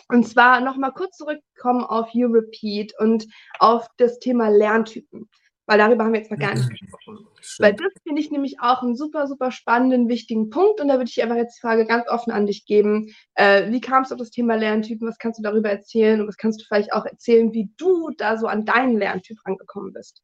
[0.09, 3.25] und zwar nochmal kurz zurückkommen auf You Repeat und
[3.59, 5.29] auf das Thema Lerntypen.
[5.65, 7.25] Weil darüber haben wir jetzt noch gar nicht gesprochen.
[7.59, 10.81] Weil das finde ich nämlich auch einen super, super spannenden, wichtigen Punkt.
[10.81, 13.13] Und da würde ich einfach jetzt die Frage ganz offen an dich geben.
[13.35, 15.07] Äh, wie kamst du auf das Thema Lerntypen?
[15.07, 16.19] Was kannst du darüber erzählen?
[16.19, 19.93] Und was kannst du vielleicht auch erzählen, wie du da so an deinen Lerntyp angekommen
[19.93, 20.21] bist?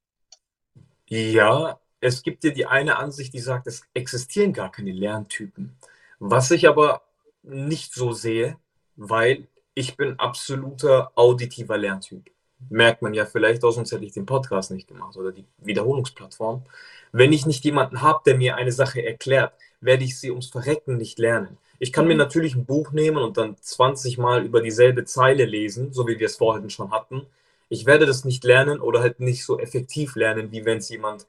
[1.07, 5.77] Ja, es gibt ja die eine Ansicht, die sagt, es existieren gar keine Lerntypen.
[6.19, 7.01] Was ich aber
[7.43, 8.57] nicht so sehe,
[8.97, 9.47] weil
[9.79, 12.29] ich bin absoluter auditiver Lerntyp
[12.67, 16.63] merkt man ja vielleicht auch, sonst hätte ich den Podcast nicht gemacht oder die Wiederholungsplattform.
[17.11, 20.97] Wenn ich nicht jemanden habe, der mir eine Sache erklärt, werde ich sie ums Verrecken
[20.97, 21.57] nicht lernen.
[21.79, 22.19] Ich kann mir mhm.
[22.19, 26.25] natürlich ein Buch nehmen und dann 20 Mal über dieselbe Zeile lesen, so wie wir
[26.25, 27.25] es vorhin schon hatten.
[27.69, 31.27] Ich werde das nicht lernen oder halt nicht so effektiv lernen, wie wenn es jemand,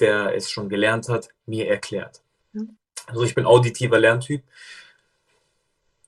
[0.00, 2.22] der es schon gelernt hat, mir erklärt.
[3.06, 4.42] Also ich bin auditiver Lerntyp.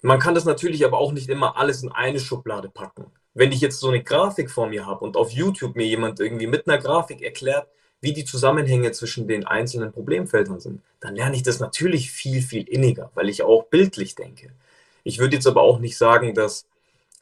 [0.04, 3.60] Man kann das natürlich aber auch nicht immer alles in eine Schublade packen wenn ich
[3.60, 6.78] jetzt so eine Grafik vor mir habe und auf YouTube mir jemand irgendwie mit einer
[6.78, 7.68] Grafik erklärt,
[8.00, 12.68] wie die Zusammenhänge zwischen den einzelnen Problemfeldern sind, dann lerne ich das natürlich viel, viel
[12.68, 14.50] inniger, weil ich auch bildlich denke.
[15.02, 16.66] Ich würde jetzt aber auch nicht sagen, dass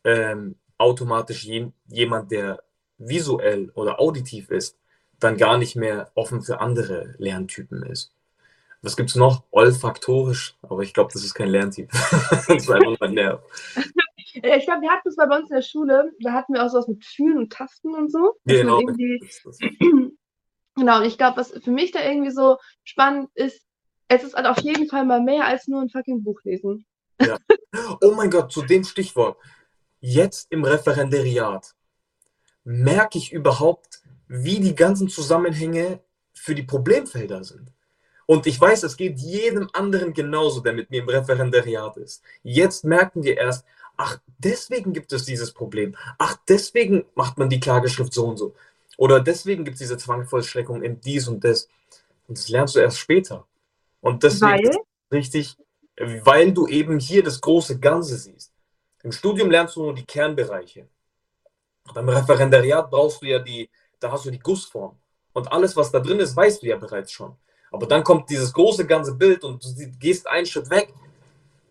[0.04, 2.62] ähm, automatisch je, jemand, der
[2.98, 4.76] visuell oder auditiv ist,
[5.18, 8.12] dann gar nicht mehr offen für andere Lerntypen ist.
[8.82, 9.44] Was gibt es noch?
[9.52, 11.90] Olfaktorisch, aber ich glaube, das ist kein Lerntyp.
[12.30, 13.40] das ist einfach nur ein Nerv.
[14.34, 16.88] Ich glaube, wir hatten es bei uns in der Schule, da hatten wir auch sowas
[16.88, 18.34] mit Fühlen und Tasten und so.
[18.44, 18.80] Genau.
[20.74, 23.62] genau, und ich glaube, was für mich da irgendwie so spannend ist,
[24.08, 26.84] es ist halt auf jeden Fall mal mehr als nur ein fucking Buch lesen.
[27.20, 27.38] Ja.
[28.00, 29.38] Oh mein Gott, zu dem Stichwort.
[30.00, 31.74] Jetzt im Referendariat
[32.64, 36.00] merke ich überhaupt, wie die ganzen Zusammenhänge
[36.34, 37.72] für die Problemfelder sind.
[38.26, 42.22] Und ich weiß, es geht jedem anderen genauso, der mit mir im Referendariat ist.
[42.42, 43.64] Jetzt merken wir erst,
[43.96, 45.96] ach, deswegen gibt es dieses Problem.
[46.18, 48.54] Ach, deswegen macht man die Klageschrift so und so.
[48.96, 51.68] Oder deswegen gibt es diese Zwangvollstreckung in dies und das.
[52.28, 53.46] Und das lernst du erst später.
[54.00, 54.78] Und deswegen weil?
[55.12, 55.56] richtig,
[55.96, 58.52] weil du eben hier das große Ganze siehst.
[59.02, 60.86] Im Studium lernst du nur die Kernbereiche.
[61.92, 63.68] Beim Referendariat brauchst du ja die,
[63.98, 64.96] da hast du die Gussform.
[65.32, 67.36] Und alles, was da drin ist, weißt du ja bereits schon.
[67.72, 70.92] Aber dann kommt dieses große ganze Bild und du gehst einen Schritt weg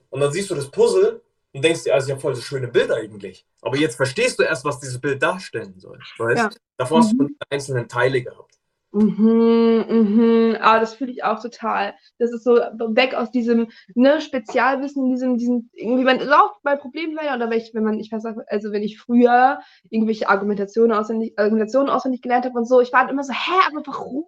[0.09, 1.21] und dann siehst du das Puzzle
[1.53, 3.45] und denkst dir, also ja voll das schöne Bild eigentlich.
[3.61, 5.99] Aber jetzt verstehst du erst, was dieses Bild darstellen soll.
[6.17, 6.37] Weißt?
[6.37, 6.49] Ja.
[6.77, 7.27] Davor hast du mhm.
[7.27, 8.51] die einzelnen Teile gehabt.
[8.93, 10.57] Mhm, mhm.
[10.59, 11.93] Ah, das fühle ich auch total.
[12.17, 16.75] Das ist so weg aus diesem ne, Spezialwissen, diesem, diesem, irgendwie, man ist auch bei
[16.75, 21.39] Problemfeldern oder wenn ich, wenn man, ich weiß also wenn ich früher irgendwelche Argumentationen auswendig,
[21.39, 24.25] Argumentationen auswendig gelernt habe und so, ich war immer so, hä, aber warum?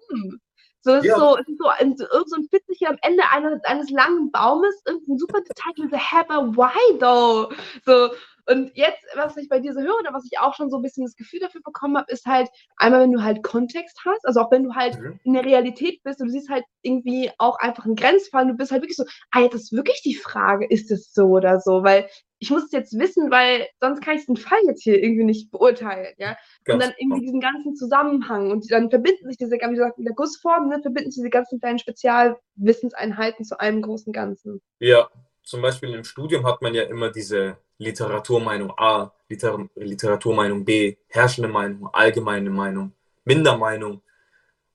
[0.84, 1.14] So, es ja.
[1.14, 4.32] ist so, es ist so, ein, so, so ein Fitzelchen am Ende eines, eines langen
[4.32, 7.50] Baumes, irgendein super Detail, so, hä, aber why though?
[7.86, 8.10] So,
[8.48, 10.82] und jetzt, was ich bei dir so höre, oder was ich auch schon so ein
[10.82, 14.42] bisschen das Gefühl dafür bekommen habe, ist halt einmal, wenn du halt Kontext hast, also
[14.42, 15.20] auch wenn du halt mhm.
[15.24, 18.72] in der Realität bist und du siehst halt irgendwie auch einfach einen Grenzfall, du bist
[18.72, 22.10] halt wirklich so, ah, jetzt ist wirklich die Frage, ist es so oder so, weil
[22.44, 25.50] ich muss es jetzt wissen, weil sonst kann ich den Fall jetzt hier irgendwie nicht
[25.50, 26.36] beurteilen, ja.
[26.66, 30.04] Ganz und dann irgendwie diesen ganzen Zusammenhang und dann verbinden sich diese, wie gesagt, in
[30.04, 34.62] der Gussform, ne, verbinden sich diese ganzen kleinen Spezialwissenseinheiten zu einem großen Ganzen.
[34.80, 35.10] Ja,
[35.42, 41.48] zum Beispiel im Studium hat man ja immer diese Literaturmeinung A, Liter Literaturmeinung B, herrschende
[41.48, 42.92] Meinung, allgemeine Meinung,
[43.24, 44.02] Mindermeinung.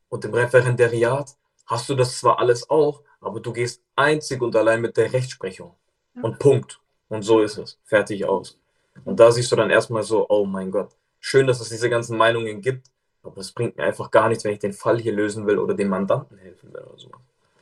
[0.09, 4.81] Und im Referendariat hast du das zwar alles auch, aber du gehst einzig und allein
[4.81, 5.75] mit der Rechtsprechung.
[6.23, 6.81] Und Punkt.
[7.09, 7.79] Und so ist es.
[7.85, 8.59] Fertig aus.
[9.05, 10.91] Und da siehst du dann erstmal so, oh mein Gott,
[11.21, 12.89] schön, dass es diese ganzen Meinungen gibt,
[13.23, 15.75] aber es bringt mir einfach gar nichts, wenn ich den Fall hier lösen will oder
[15.75, 17.11] dem Mandanten helfen will oder so.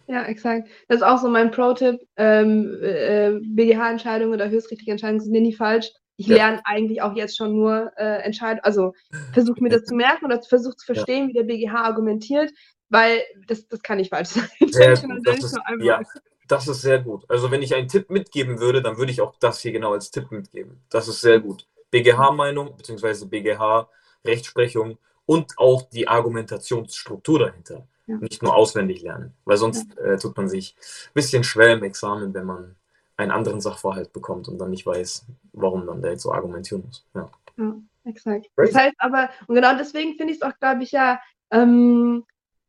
[0.09, 0.69] Ja, exakt.
[0.89, 2.01] Das ist auch so mein Pro-Tipp.
[2.17, 5.91] Ähm, äh, BGH-Entscheidungen oder höchstrichtige Entscheidungen sind nie falsch.
[6.17, 6.37] Ich ja.
[6.37, 8.95] lerne eigentlich auch jetzt schon nur äh, Entscheidungen, also
[9.33, 11.29] versuche mir das zu merken oder versuche zu verstehen, ja.
[11.29, 12.53] wie der BGH argumentiert,
[12.89, 14.49] weil das, das kann nicht falsch sein.
[14.71, 16.01] Sehr gut, das ist, ja,
[16.49, 17.25] das ist sehr gut.
[17.29, 20.11] Also wenn ich einen Tipp mitgeben würde, dann würde ich auch das hier genau als
[20.11, 20.81] Tipp mitgeben.
[20.91, 21.67] Das ist sehr gut.
[21.91, 23.27] BGH-Meinung bzw.
[23.27, 27.87] BGH-Rechtsprechung und auch die Argumentationsstruktur dahinter.
[28.07, 28.17] Ja.
[28.19, 30.13] Nicht nur auswendig lernen, weil sonst ja.
[30.13, 30.77] äh, tut man sich
[31.09, 32.77] ein bisschen schwer im Examen, wenn man
[33.17, 37.05] einen anderen Sachverhalt bekommt und dann nicht weiß, warum man da jetzt so argumentieren muss.
[37.15, 37.75] Ja, ja
[38.05, 38.49] exakt.
[38.57, 38.69] Right.
[38.69, 41.21] Das heißt aber, und genau deswegen finde ich es auch, glaube ich, ja,
[41.51, 42.25] ähm,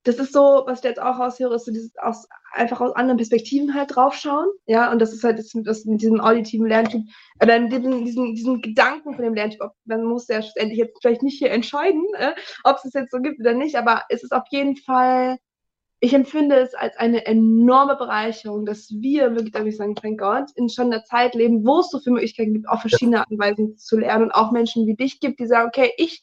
[0.08, 3.18] das ist so, was ich jetzt auch raushöre, ist so dieses aus, einfach aus anderen
[3.18, 4.48] Perspektiven halt draufschauen.
[4.66, 7.02] Ja, und das ist halt das, das mit diesem auditiven Lerntyp,
[7.42, 11.24] oder diesen, diesen, diesen Gedanken von dem Lerntyp, ob, man muss ja schlussendlich jetzt vielleicht
[11.24, 12.32] nicht hier entscheiden, äh,
[12.64, 15.38] ob es es jetzt so gibt oder nicht, aber es ist auf jeden Fall,
[16.00, 20.46] ich empfinde es als eine enorme Bereicherung, dass wir wirklich, darf ich sagen, thank God,
[20.56, 23.40] in schon einer Zeit leben, wo es so viele Möglichkeiten gibt, auf verschiedene Art und
[23.40, 26.22] Weisen zu lernen und auch Menschen wie dich gibt, die sagen, okay, ich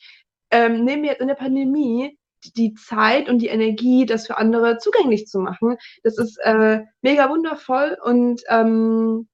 [0.50, 2.16] ähm, nehme jetzt in der Pandemie
[2.52, 5.76] die Zeit und die Energie, das für andere zugänglich zu machen.
[6.02, 9.28] Das ist äh, mega wundervoll und ähm,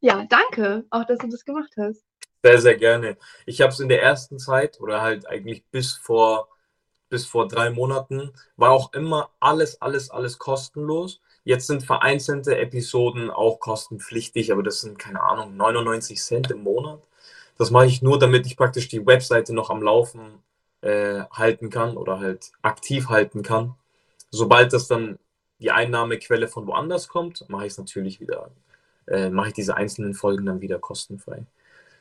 [0.00, 2.04] ja, danke auch, dass du das gemacht hast.
[2.42, 3.18] Sehr, sehr gerne.
[3.44, 6.48] Ich habe es in der ersten Zeit oder halt eigentlich bis vor,
[7.10, 11.20] bis vor drei Monaten, war auch immer alles, alles, alles kostenlos.
[11.44, 17.02] Jetzt sind vereinzelte Episoden auch kostenpflichtig, aber das sind, keine Ahnung, 99 Cent im Monat.
[17.58, 20.42] Das mache ich nur, damit ich praktisch die Webseite noch am Laufen
[20.82, 23.74] äh, halten kann oder halt aktiv halten kann.
[24.30, 25.18] Sobald das dann
[25.58, 28.50] die Einnahmequelle von woanders kommt, mache ich es natürlich wieder,
[29.06, 31.44] äh, mache ich diese einzelnen Folgen dann wieder kostenfrei.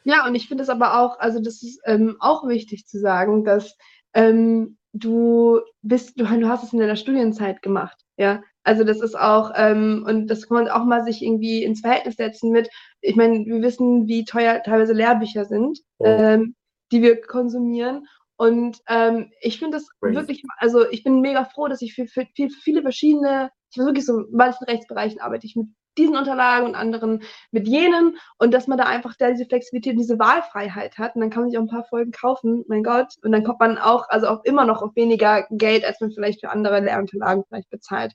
[0.03, 3.43] Ja, und ich finde es aber auch, also das ist ähm, auch wichtig zu sagen,
[3.43, 3.75] dass
[4.13, 8.41] ähm, du bist, du, du hast es in deiner Studienzeit gemacht, ja.
[8.63, 12.15] Also das ist auch, ähm, und das kann man auch mal sich irgendwie ins Verhältnis
[12.15, 12.69] setzen mit,
[13.01, 16.05] ich meine, wir wissen, wie teuer teilweise Lehrbücher sind, oh.
[16.05, 16.55] ähm,
[16.91, 18.05] die wir konsumieren.
[18.39, 20.15] Und ähm, ich finde das Great.
[20.15, 23.85] wirklich, also ich bin mega froh, dass ich für, für, für viele verschiedene, ich bin
[23.85, 25.67] wirklich so in manchen Rechtsbereichen arbeite ich mit
[25.97, 27.21] diesen Unterlagen und anderen
[27.51, 31.21] mit jenen und dass man da einfach da diese Flexibilität und diese Wahlfreiheit hat und
[31.21, 33.77] dann kann man sich auch ein paar Folgen kaufen, mein Gott, und dann kommt man
[33.77, 37.69] auch, also auch immer noch auf weniger Geld, als man vielleicht für andere Lehrunterlagen vielleicht
[37.69, 38.13] bezahlt.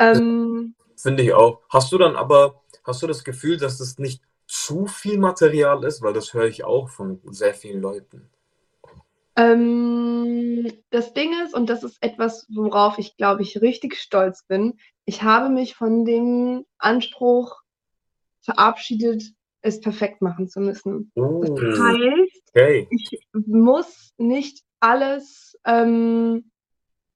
[0.00, 1.60] Ähm, Finde ich auch.
[1.70, 6.02] Hast du dann aber, hast du das Gefühl, dass das nicht zu viel Material ist?
[6.02, 8.28] Weil das höre ich auch von sehr vielen Leuten.
[9.38, 14.78] Ähm, das Ding ist, und das ist etwas, worauf ich, glaube ich, richtig stolz bin,
[15.04, 17.62] ich habe mich von dem Anspruch
[18.40, 19.22] verabschiedet,
[19.60, 21.12] es perfekt machen zu müssen.
[21.14, 22.88] Oh, das heißt, okay.
[22.90, 26.50] ich muss nicht alles ähm,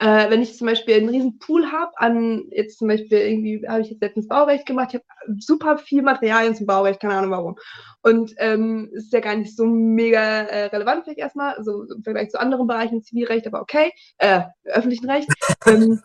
[0.03, 3.83] äh, wenn ich zum Beispiel einen riesen Pool habe an, jetzt zum Beispiel irgendwie habe
[3.83, 7.57] ich jetzt letztens Baurecht gemacht, ich habe super viel Materialien zum Baurecht, keine Ahnung warum.
[8.03, 12.31] Und ähm, ist ja gar nicht so mega äh, relevant vielleicht erstmal, also im Vergleich
[12.31, 15.29] zu anderen Bereichen, Zivilrecht, aber okay, äh, öffentlichen Recht.
[15.67, 16.03] ähm,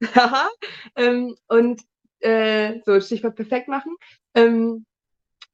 [0.96, 1.82] ähm, und
[2.20, 3.94] äh, so, Stichwort perfekt machen.
[4.34, 4.86] Ähm,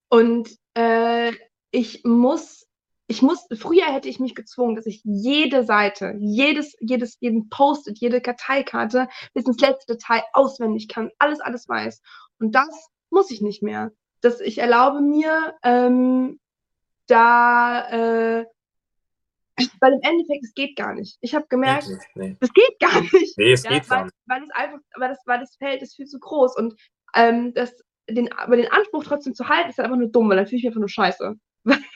[0.09, 1.32] und äh,
[1.72, 2.68] ich muss
[3.12, 7.98] ich muss, früher hätte ich mich gezwungen, dass ich jede Seite, jedes, jedes, jeden Post-it,
[7.98, 12.00] jede Karteikarte bis ins letzte Detail auswendig kann, alles, alles weiß.
[12.38, 13.92] Und das muss ich nicht mehr.
[14.22, 16.40] Das, ich erlaube mir, ähm,
[17.06, 18.46] da, äh,
[19.80, 21.18] weil im Endeffekt, es geht gar nicht.
[21.20, 22.34] Ich habe gemerkt, es nee.
[22.40, 23.36] geht gar nicht.
[23.36, 26.06] Nee, es ja, geht weil, weil es einfach, weil das, weil das Feld ist viel
[26.06, 26.80] zu groß und
[27.14, 27.74] ähm, das,
[28.08, 30.56] den, aber den Anspruch trotzdem zu halten, ist halt einfach nur dumm, weil dann fühle
[30.56, 31.34] ich mich einfach nur scheiße.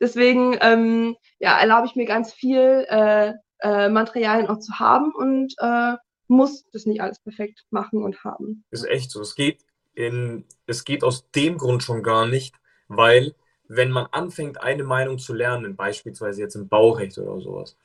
[0.00, 5.54] Deswegen ähm, ja, erlaube ich mir ganz viel äh, äh, Materialien auch zu haben und
[5.58, 5.96] äh,
[6.28, 8.64] muss das nicht alles perfekt machen und haben.
[8.70, 9.20] Ist echt so.
[9.20, 9.64] Es geht,
[9.94, 12.54] in, es geht aus dem Grund schon gar nicht,
[12.88, 13.34] weil
[13.68, 17.76] wenn man anfängt, eine Meinung zu lernen, beispielsweise jetzt im Baurecht oder sowas,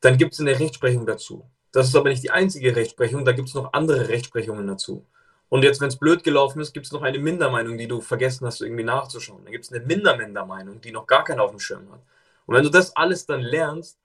[0.00, 1.44] dann gibt es eine Rechtsprechung dazu.
[1.72, 5.06] Das ist aber nicht die einzige Rechtsprechung, da gibt es noch andere Rechtsprechungen dazu.
[5.52, 8.46] Und jetzt, wenn es blöd gelaufen ist, gibt es noch eine Mindermeinung, die du vergessen
[8.46, 9.44] hast, irgendwie nachzuschauen.
[9.44, 12.00] Dann gibt es eine Minder-Minder-Meinung, die noch gar keiner auf dem Schirm hat.
[12.46, 13.98] Und wenn du das alles dann lernst,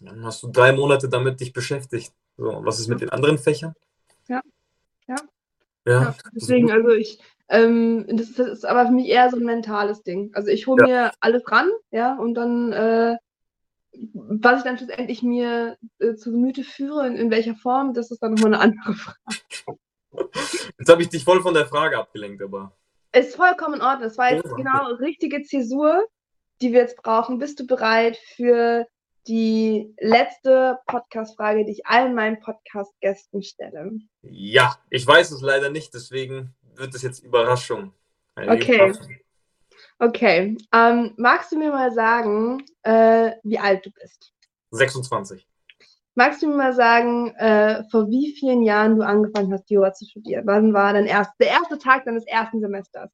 [0.00, 2.12] dann hast du drei Monate damit dich beschäftigt.
[2.36, 3.76] So, was ist mit den anderen Fächern?
[4.26, 4.40] Ja,
[5.06, 5.14] ja.
[5.86, 9.36] Ja, ja deswegen, also ich, ähm, das, ist, das, ist, aber für mich eher so
[9.36, 10.32] ein mentales Ding.
[10.34, 10.92] Also ich hole ja.
[10.92, 13.16] mir alles ran, ja, und dann, äh,
[14.12, 18.24] was ich dann schlussendlich mir äh, zu Gemüte führe, in, in welcher Form, das ist
[18.24, 19.76] dann nochmal eine andere Frage.
[20.78, 22.76] Jetzt habe ich dich voll von der Frage abgelenkt, aber.
[23.12, 24.08] Ist vollkommen in Ordnung.
[24.08, 26.06] Das war jetzt oh, genau richtige Zäsur,
[26.60, 27.38] die wir jetzt brauchen.
[27.38, 28.86] Bist du bereit für
[29.26, 33.92] die letzte Podcast-Frage, die ich allen meinen Podcast-Gästen stelle?
[34.22, 37.92] Ja, ich weiß es leider nicht, deswegen wird es jetzt Überraschung.
[38.36, 38.74] okay.
[38.74, 39.16] Überraschung.
[39.98, 40.56] Okay.
[40.72, 44.32] Ähm, magst du mir mal sagen, äh, wie alt du bist?
[44.72, 45.46] 26.
[46.16, 50.04] Magst du mir mal sagen, äh, vor wie vielen Jahren du angefangen hast, Yoga zu
[50.04, 50.46] studieren?
[50.46, 53.10] Wann war dein erst, der erste Tag deines ersten Semesters?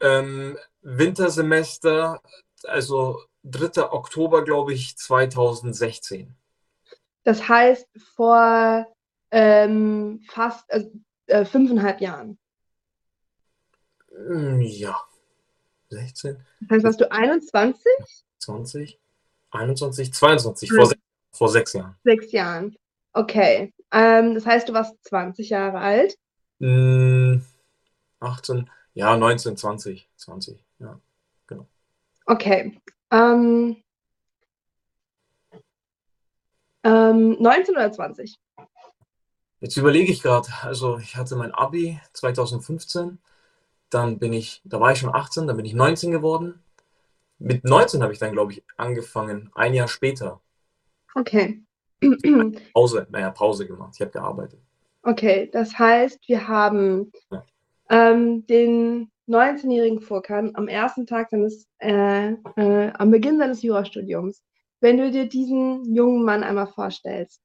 [0.00, 2.20] Ähm, Wintersemester,
[2.64, 3.92] also 3.
[3.92, 6.34] Oktober, glaube ich, 2016.
[7.22, 8.86] Das heißt, vor
[9.30, 10.90] ähm, fast also,
[11.26, 12.38] äh, fünfeinhalb Jahren.
[14.10, 15.00] Mm, ja.
[15.90, 16.44] 16.
[16.60, 17.82] Das heißt, warst du 21?
[18.38, 19.00] 20,
[19.50, 21.05] 21, 22, vor sechs
[21.36, 21.96] vor sechs Jahren.
[22.04, 22.76] Sechs Jahren.
[23.12, 23.72] Okay.
[23.92, 26.16] Ähm, das heißt, du warst 20 Jahre alt?
[26.58, 27.38] Mm,
[28.20, 31.00] 18, ja, 19, 20, 20, ja,
[31.46, 31.66] genau.
[32.26, 32.80] Okay.
[33.10, 33.82] Ähm,
[36.82, 38.38] ähm, 19 oder 20?
[39.60, 40.48] Jetzt überlege ich gerade.
[40.62, 43.18] Also, ich hatte mein Abi 2015.
[43.90, 46.62] Dann bin ich, da war ich schon 18, dann bin ich 19 geworden.
[47.38, 50.40] Mit 19 habe ich dann, glaube ich, angefangen, ein Jahr später.
[51.16, 51.62] Okay.
[52.74, 53.94] Pause, naja, Pause gemacht.
[53.94, 54.60] Ich habe gearbeitet.
[55.02, 57.44] Okay, das heißt, wir haben ja.
[57.88, 64.42] ähm, den 19-jährigen Furkan am ersten Tag seines, äh, äh, am Beginn seines Jurastudiums.
[64.80, 67.40] Wenn du dir diesen jungen Mann einmal vorstellst,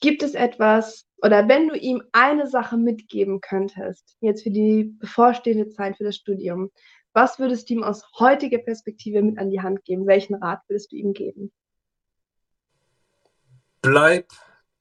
[0.00, 5.68] gibt es etwas oder wenn du ihm eine Sache mitgeben könntest, jetzt für die bevorstehende
[5.70, 6.70] Zeit für das Studium,
[7.12, 10.06] was würdest du ihm aus heutiger Perspektive mit an die Hand geben?
[10.06, 11.50] Welchen Rat würdest du ihm geben?
[13.84, 14.32] Bleib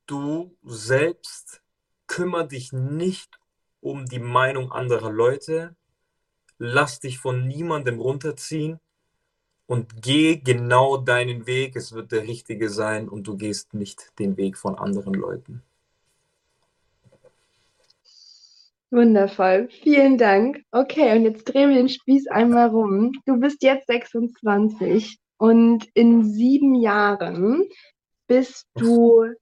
[0.05, 1.61] du selbst,
[2.07, 3.37] kümmere dich nicht
[3.81, 5.75] um die Meinung anderer Leute,
[6.57, 8.79] lass dich von niemandem runterziehen
[9.65, 11.75] und geh genau deinen Weg.
[11.75, 15.63] Es wird der richtige sein und du gehst nicht den Weg von anderen Leuten.
[18.89, 20.63] Wundervoll, vielen Dank.
[20.71, 23.11] Okay, und jetzt drehen wir den Spieß einmal rum.
[23.25, 27.67] Du bist jetzt 26 und in sieben Jahren
[28.27, 29.33] bist du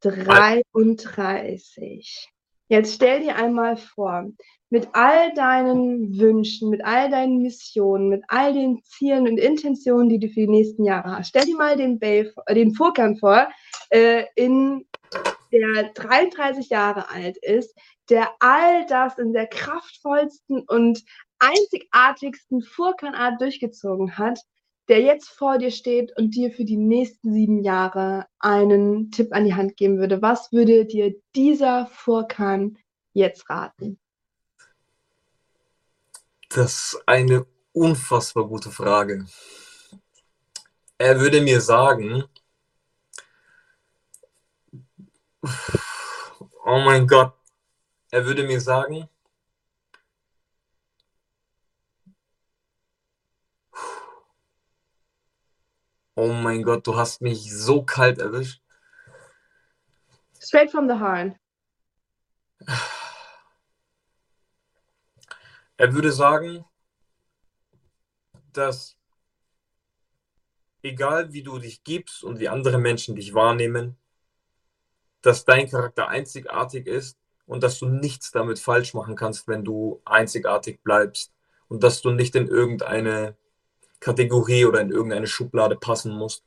[0.00, 2.30] 33.
[2.68, 4.30] Jetzt stell dir einmal vor,
[4.70, 10.18] mit all deinen Wünschen, mit all deinen Missionen, mit all den Zielen und Intentionen, die
[10.18, 11.28] du für die nächsten Jahre hast.
[11.28, 13.48] Stell dir mal den, den Furkan vor,
[13.90, 14.86] äh, in,
[15.52, 17.78] der 33 Jahre alt ist,
[18.10, 21.04] der all das in der kraftvollsten und
[21.38, 24.40] einzigartigsten Furkanart durchgezogen hat,
[24.88, 29.44] der jetzt vor dir steht und dir für die nächsten sieben Jahre einen Tipp an
[29.44, 30.20] die Hand geben würde.
[30.20, 32.78] Was würde dir dieser Furkan
[33.12, 33.98] jetzt raten?
[36.50, 39.26] Das ist eine unfassbar gute Frage.
[40.98, 42.24] Er würde mir sagen,
[46.64, 47.32] oh mein Gott,
[48.10, 49.08] er würde mir sagen,
[56.14, 58.60] oh mein Gott, du hast mich so kalt erwischt.
[60.40, 61.36] Straight from the heart.
[65.76, 66.64] Er würde sagen,
[68.52, 68.96] dass
[70.82, 73.96] egal wie du dich gibst und wie andere Menschen dich wahrnehmen,
[75.22, 80.00] dass dein Charakter einzigartig ist und dass du nichts damit falsch machen kannst, wenn du
[80.04, 81.32] einzigartig bleibst
[81.68, 83.36] und dass du nicht in irgendeine
[84.04, 86.44] Kategorie oder in irgendeine Schublade passen musst,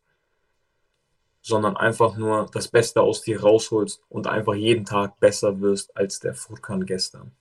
[1.42, 6.20] sondern einfach nur das Beste aus dir rausholst und einfach jeden Tag besser wirst als
[6.20, 7.32] der Furkan gestern.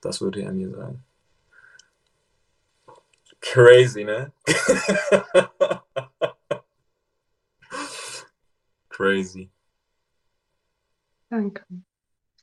[0.00, 1.04] Das würde er mir sagen.
[3.42, 4.32] Crazy, ne?
[8.88, 9.50] Crazy.
[11.28, 11.64] Danke.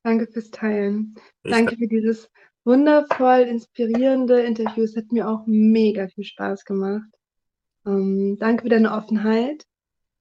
[0.04, 1.16] Danke fürs Teilen.
[1.42, 2.30] Ich Danke für dieses
[2.64, 4.84] wundervoll inspirierende Interview.
[4.84, 7.10] Es hat mir auch mega viel Spaß gemacht.
[7.86, 9.66] Ähm, danke für deine Offenheit.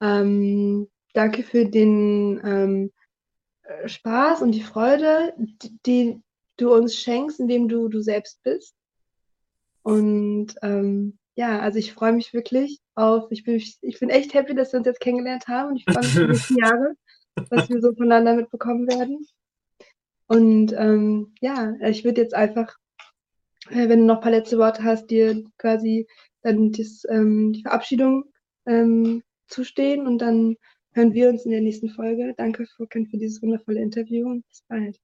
[0.00, 2.92] Ähm, danke für den ähm,
[3.62, 6.22] äh, Spaß und die Freude, die, die,
[6.56, 8.74] du uns schenkst, indem du du selbst bist.
[9.82, 14.54] Und ähm, ja, also ich freue mich wirklich auf, ich bin, ich bin echt happy,
[14.54, 16.94] dass wir uns jetzt kennengelernt haben und ich freue mich auf die nächsten Jahre,
[17.50, 19.26] was wir so voneinander mitbekommen werden.
[20.26, 22.76] Und ähm, ja, ich würde jetzt einfach,
[23.70, 26.06] äh, wenn du noch ein paar letzte Worte hast, dir quasi
[26.42, 28.24] dann das, ähm, die Verabschiedung
[28.66, 30.56] ähm, zustehen und dann
[30.92, 32.34] hören wir uns in der nächsten Folge.
[32.36, 35.00] Danke, Furkan, für dieses wundervolle Interview und bis bald.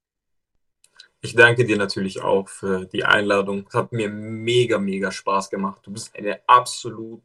[1.21, 3.67] Ich danke dir natürlich auch für die Einladung.
[3.69, 5.81] Es hat mir mega, mega Spaß gemacht.
[5.85, 7.23] Du bist eine absolut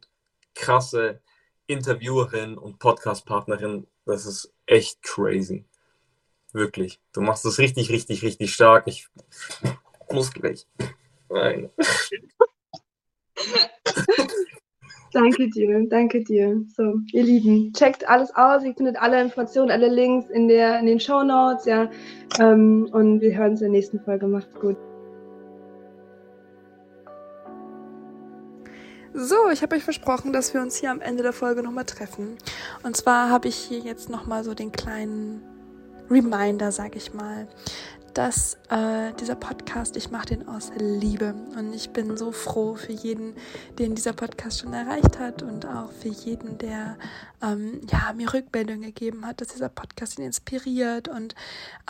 [0.54, 1.20] krasse
[1.66, 3.86] Interviewerin und Podcast-Partnerin.
[4.04, 5.64] Das ist echt crazy.
[6.52, 7.00] Wirklich.
[7.12, 8.88] Du machst es richtig, richtig, richtig stark.
[8.88, 9.08] Ich
[10.10, 10.66] muss gleich.
[11.28, 11.70] Nein.
[15.12, 16.62] Danke dir, danke dir.
[16.76, 18.64] So, ihr Lieben, checkt alles aus.
[18.64, 21.90] Ihr findet alle Informationen, alle Links in, der, in den Show Notes, ja.
[22.38, 24.26] Ähm, und wir hören uns in der nächsten Folge.
[24.26, 24.76] Macht's gut.
[29.16, 32.36] So, ich habe euch versprochen, dass wir uns hier am Ende der Folge nochmal treffen.
[32.82, 35.40] Und zwar habe ich hier jetzt nochmal so den kleinen
[36.10, 37.46] Reminder, sag ich mal,
[38.14, 42.92] dass äh, dieser Podcast, ich mache den aus Liebe und ich bin so froh für
[42.92, 43.34] jeden,
[43.78, 46.96] den dieser Podcast schon erreicht hat und auch für jeden, der
[47.42, 51.34] ähm, ja, mir Rückmeldungen gegeben hat, dass dieser Podcast ihn inspiriert und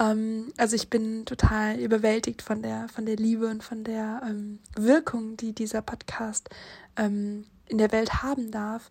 [0.00, 4.58] ähm, also ich bin total überwältigt von der, von der Liebe und von der ähm,
[4.76, 6.48] Wirkung, die dieser Podcast
[6.96, 8.90] ähm, in der Welt haben darf.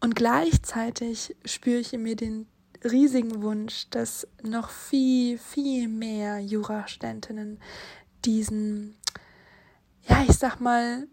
[0.00, 2.46] Und gleichzeitig spüre ich in mir den
[2.84, 7.60] riesigen Wunsch, dass noch viel, viel mehr Jurastudentinnen
[8.24, 8.96] diesen,
[10.08, 11.06] ja, ich sag mal,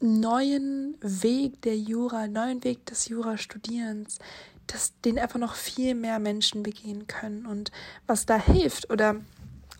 [0.00, 4.18] neuen Weg der Jura, neuen Weg des Jurastudierens,
[4.66, 7.44] dass den einfach noch viel mehr Menschen begehen können.
[7.44, 7.70] Und
[8.06, 9.16] was da hilft oder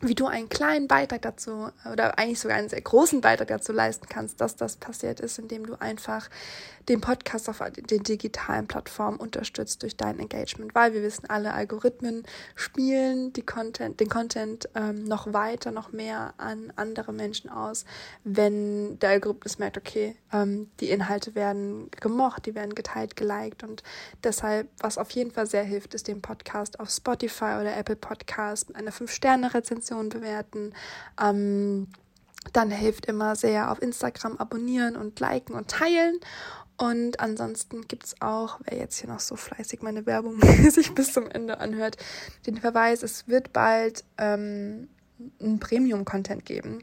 [0.03, 4.07] wie du einen kleinen Beitrag dazu oder eigentlich sogar einen sehr großen Beitrag dazu leisten
[4.09, 6.31] kannst, dass das passiert ist, indem du einfach
[6.91, 12.24] den Podcast auf den digitalen Plattformen unterstützt durch dein Engagement, weil wir wissen, alle Algorithmen
[12.57, 17.84] spielen Content, den Content ähm, noch weiter, noch mehr an andere Menschen aus,
[18.24, 23.84] wenn der Algorithmus merkt, okay, ähm, die Inhalte werden gemocht, die werden geteilt, geliked und
[24.24, 28.68] deshalb, was auf jeden Fall sehr hilft, ist den Podcast auf Spotify oder Apple Podcast
[28.68, 30.74] mit einer 5-Sterne-Rezension bewerten.
[31.22, 31.86] Ähm,
[32.53, 36.18] dann hilft immer sehr auf Instagram abonnieren und liken und teilen.
[36.81, 41.12] Und ansonsten gibt es auch, wer jetzt hier noch so fleißig meine Werbung sich bis
[41.12, 41.99] zum Ende anhört,
[42.47, 44.89] den Verweis, es wird bald ähm,
[45.39, 46.83] einen Premium-Content geben.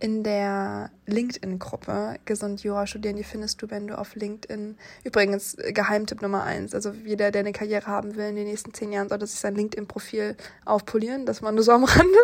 [0.00, 3.16] In der LinkedIn-Gruppe Gesund Jura studieren.
[3.16, 4.76] Die findest du, wenn du auf LinkedIn.
[5.04, 6.74] Übrigens, Geheimtipp Nummer eins.
[6.74, 9.56] Also jeder, der eine Karriere haben will in den nächsten zehn Jahren, sollte sich sein
[9.56, 11.26] LinkedIn-Profil aufpolieren.
[11.26, 12.18] Das war nur so am Rande.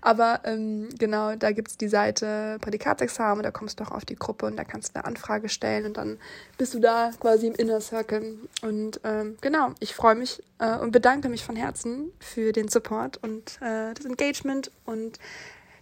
[0.00, 3.42] Aber ähm, genau, da gibt's die Seite Prädikatsexamen.
[3.42, 5.96] Da kommst du auch auf die Gruppe und da kannst du eine Anfrage stellen und
[5.96, 6.18] dann
[6.58, 8.38] bist du da quasi im Inner Circle.
[8.62, 13.16] Und ähm, genau, ich freue mich äh, und bedanke mich von Herzen für den Support
[13.22, 15.18] und äh, das Engagement und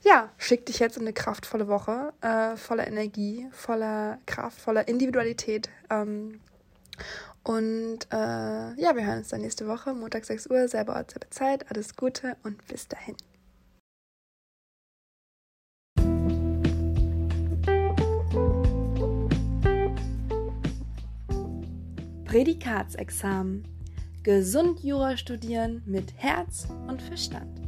[0.05, 5.71] ja, schick dich jetzt in eine kraftvolle Woche, äh, voller Energie, voller Kraft, voller Individualität.
[5.91, 6.41] Ähm,
[7.43, 8.17] und äh,
[8.81, 11.71] ja, wir hören uns dann nächste Woche, Montag 6 Uhr, selber Ort, selbe Zeit.
[11.71, 13.17] Alles Gute und bis dahin.
[22.25, 23.69] Prädikatsexamen.
[24.23, 27.61] Gesund Jura studieren mit Herz und Verstand.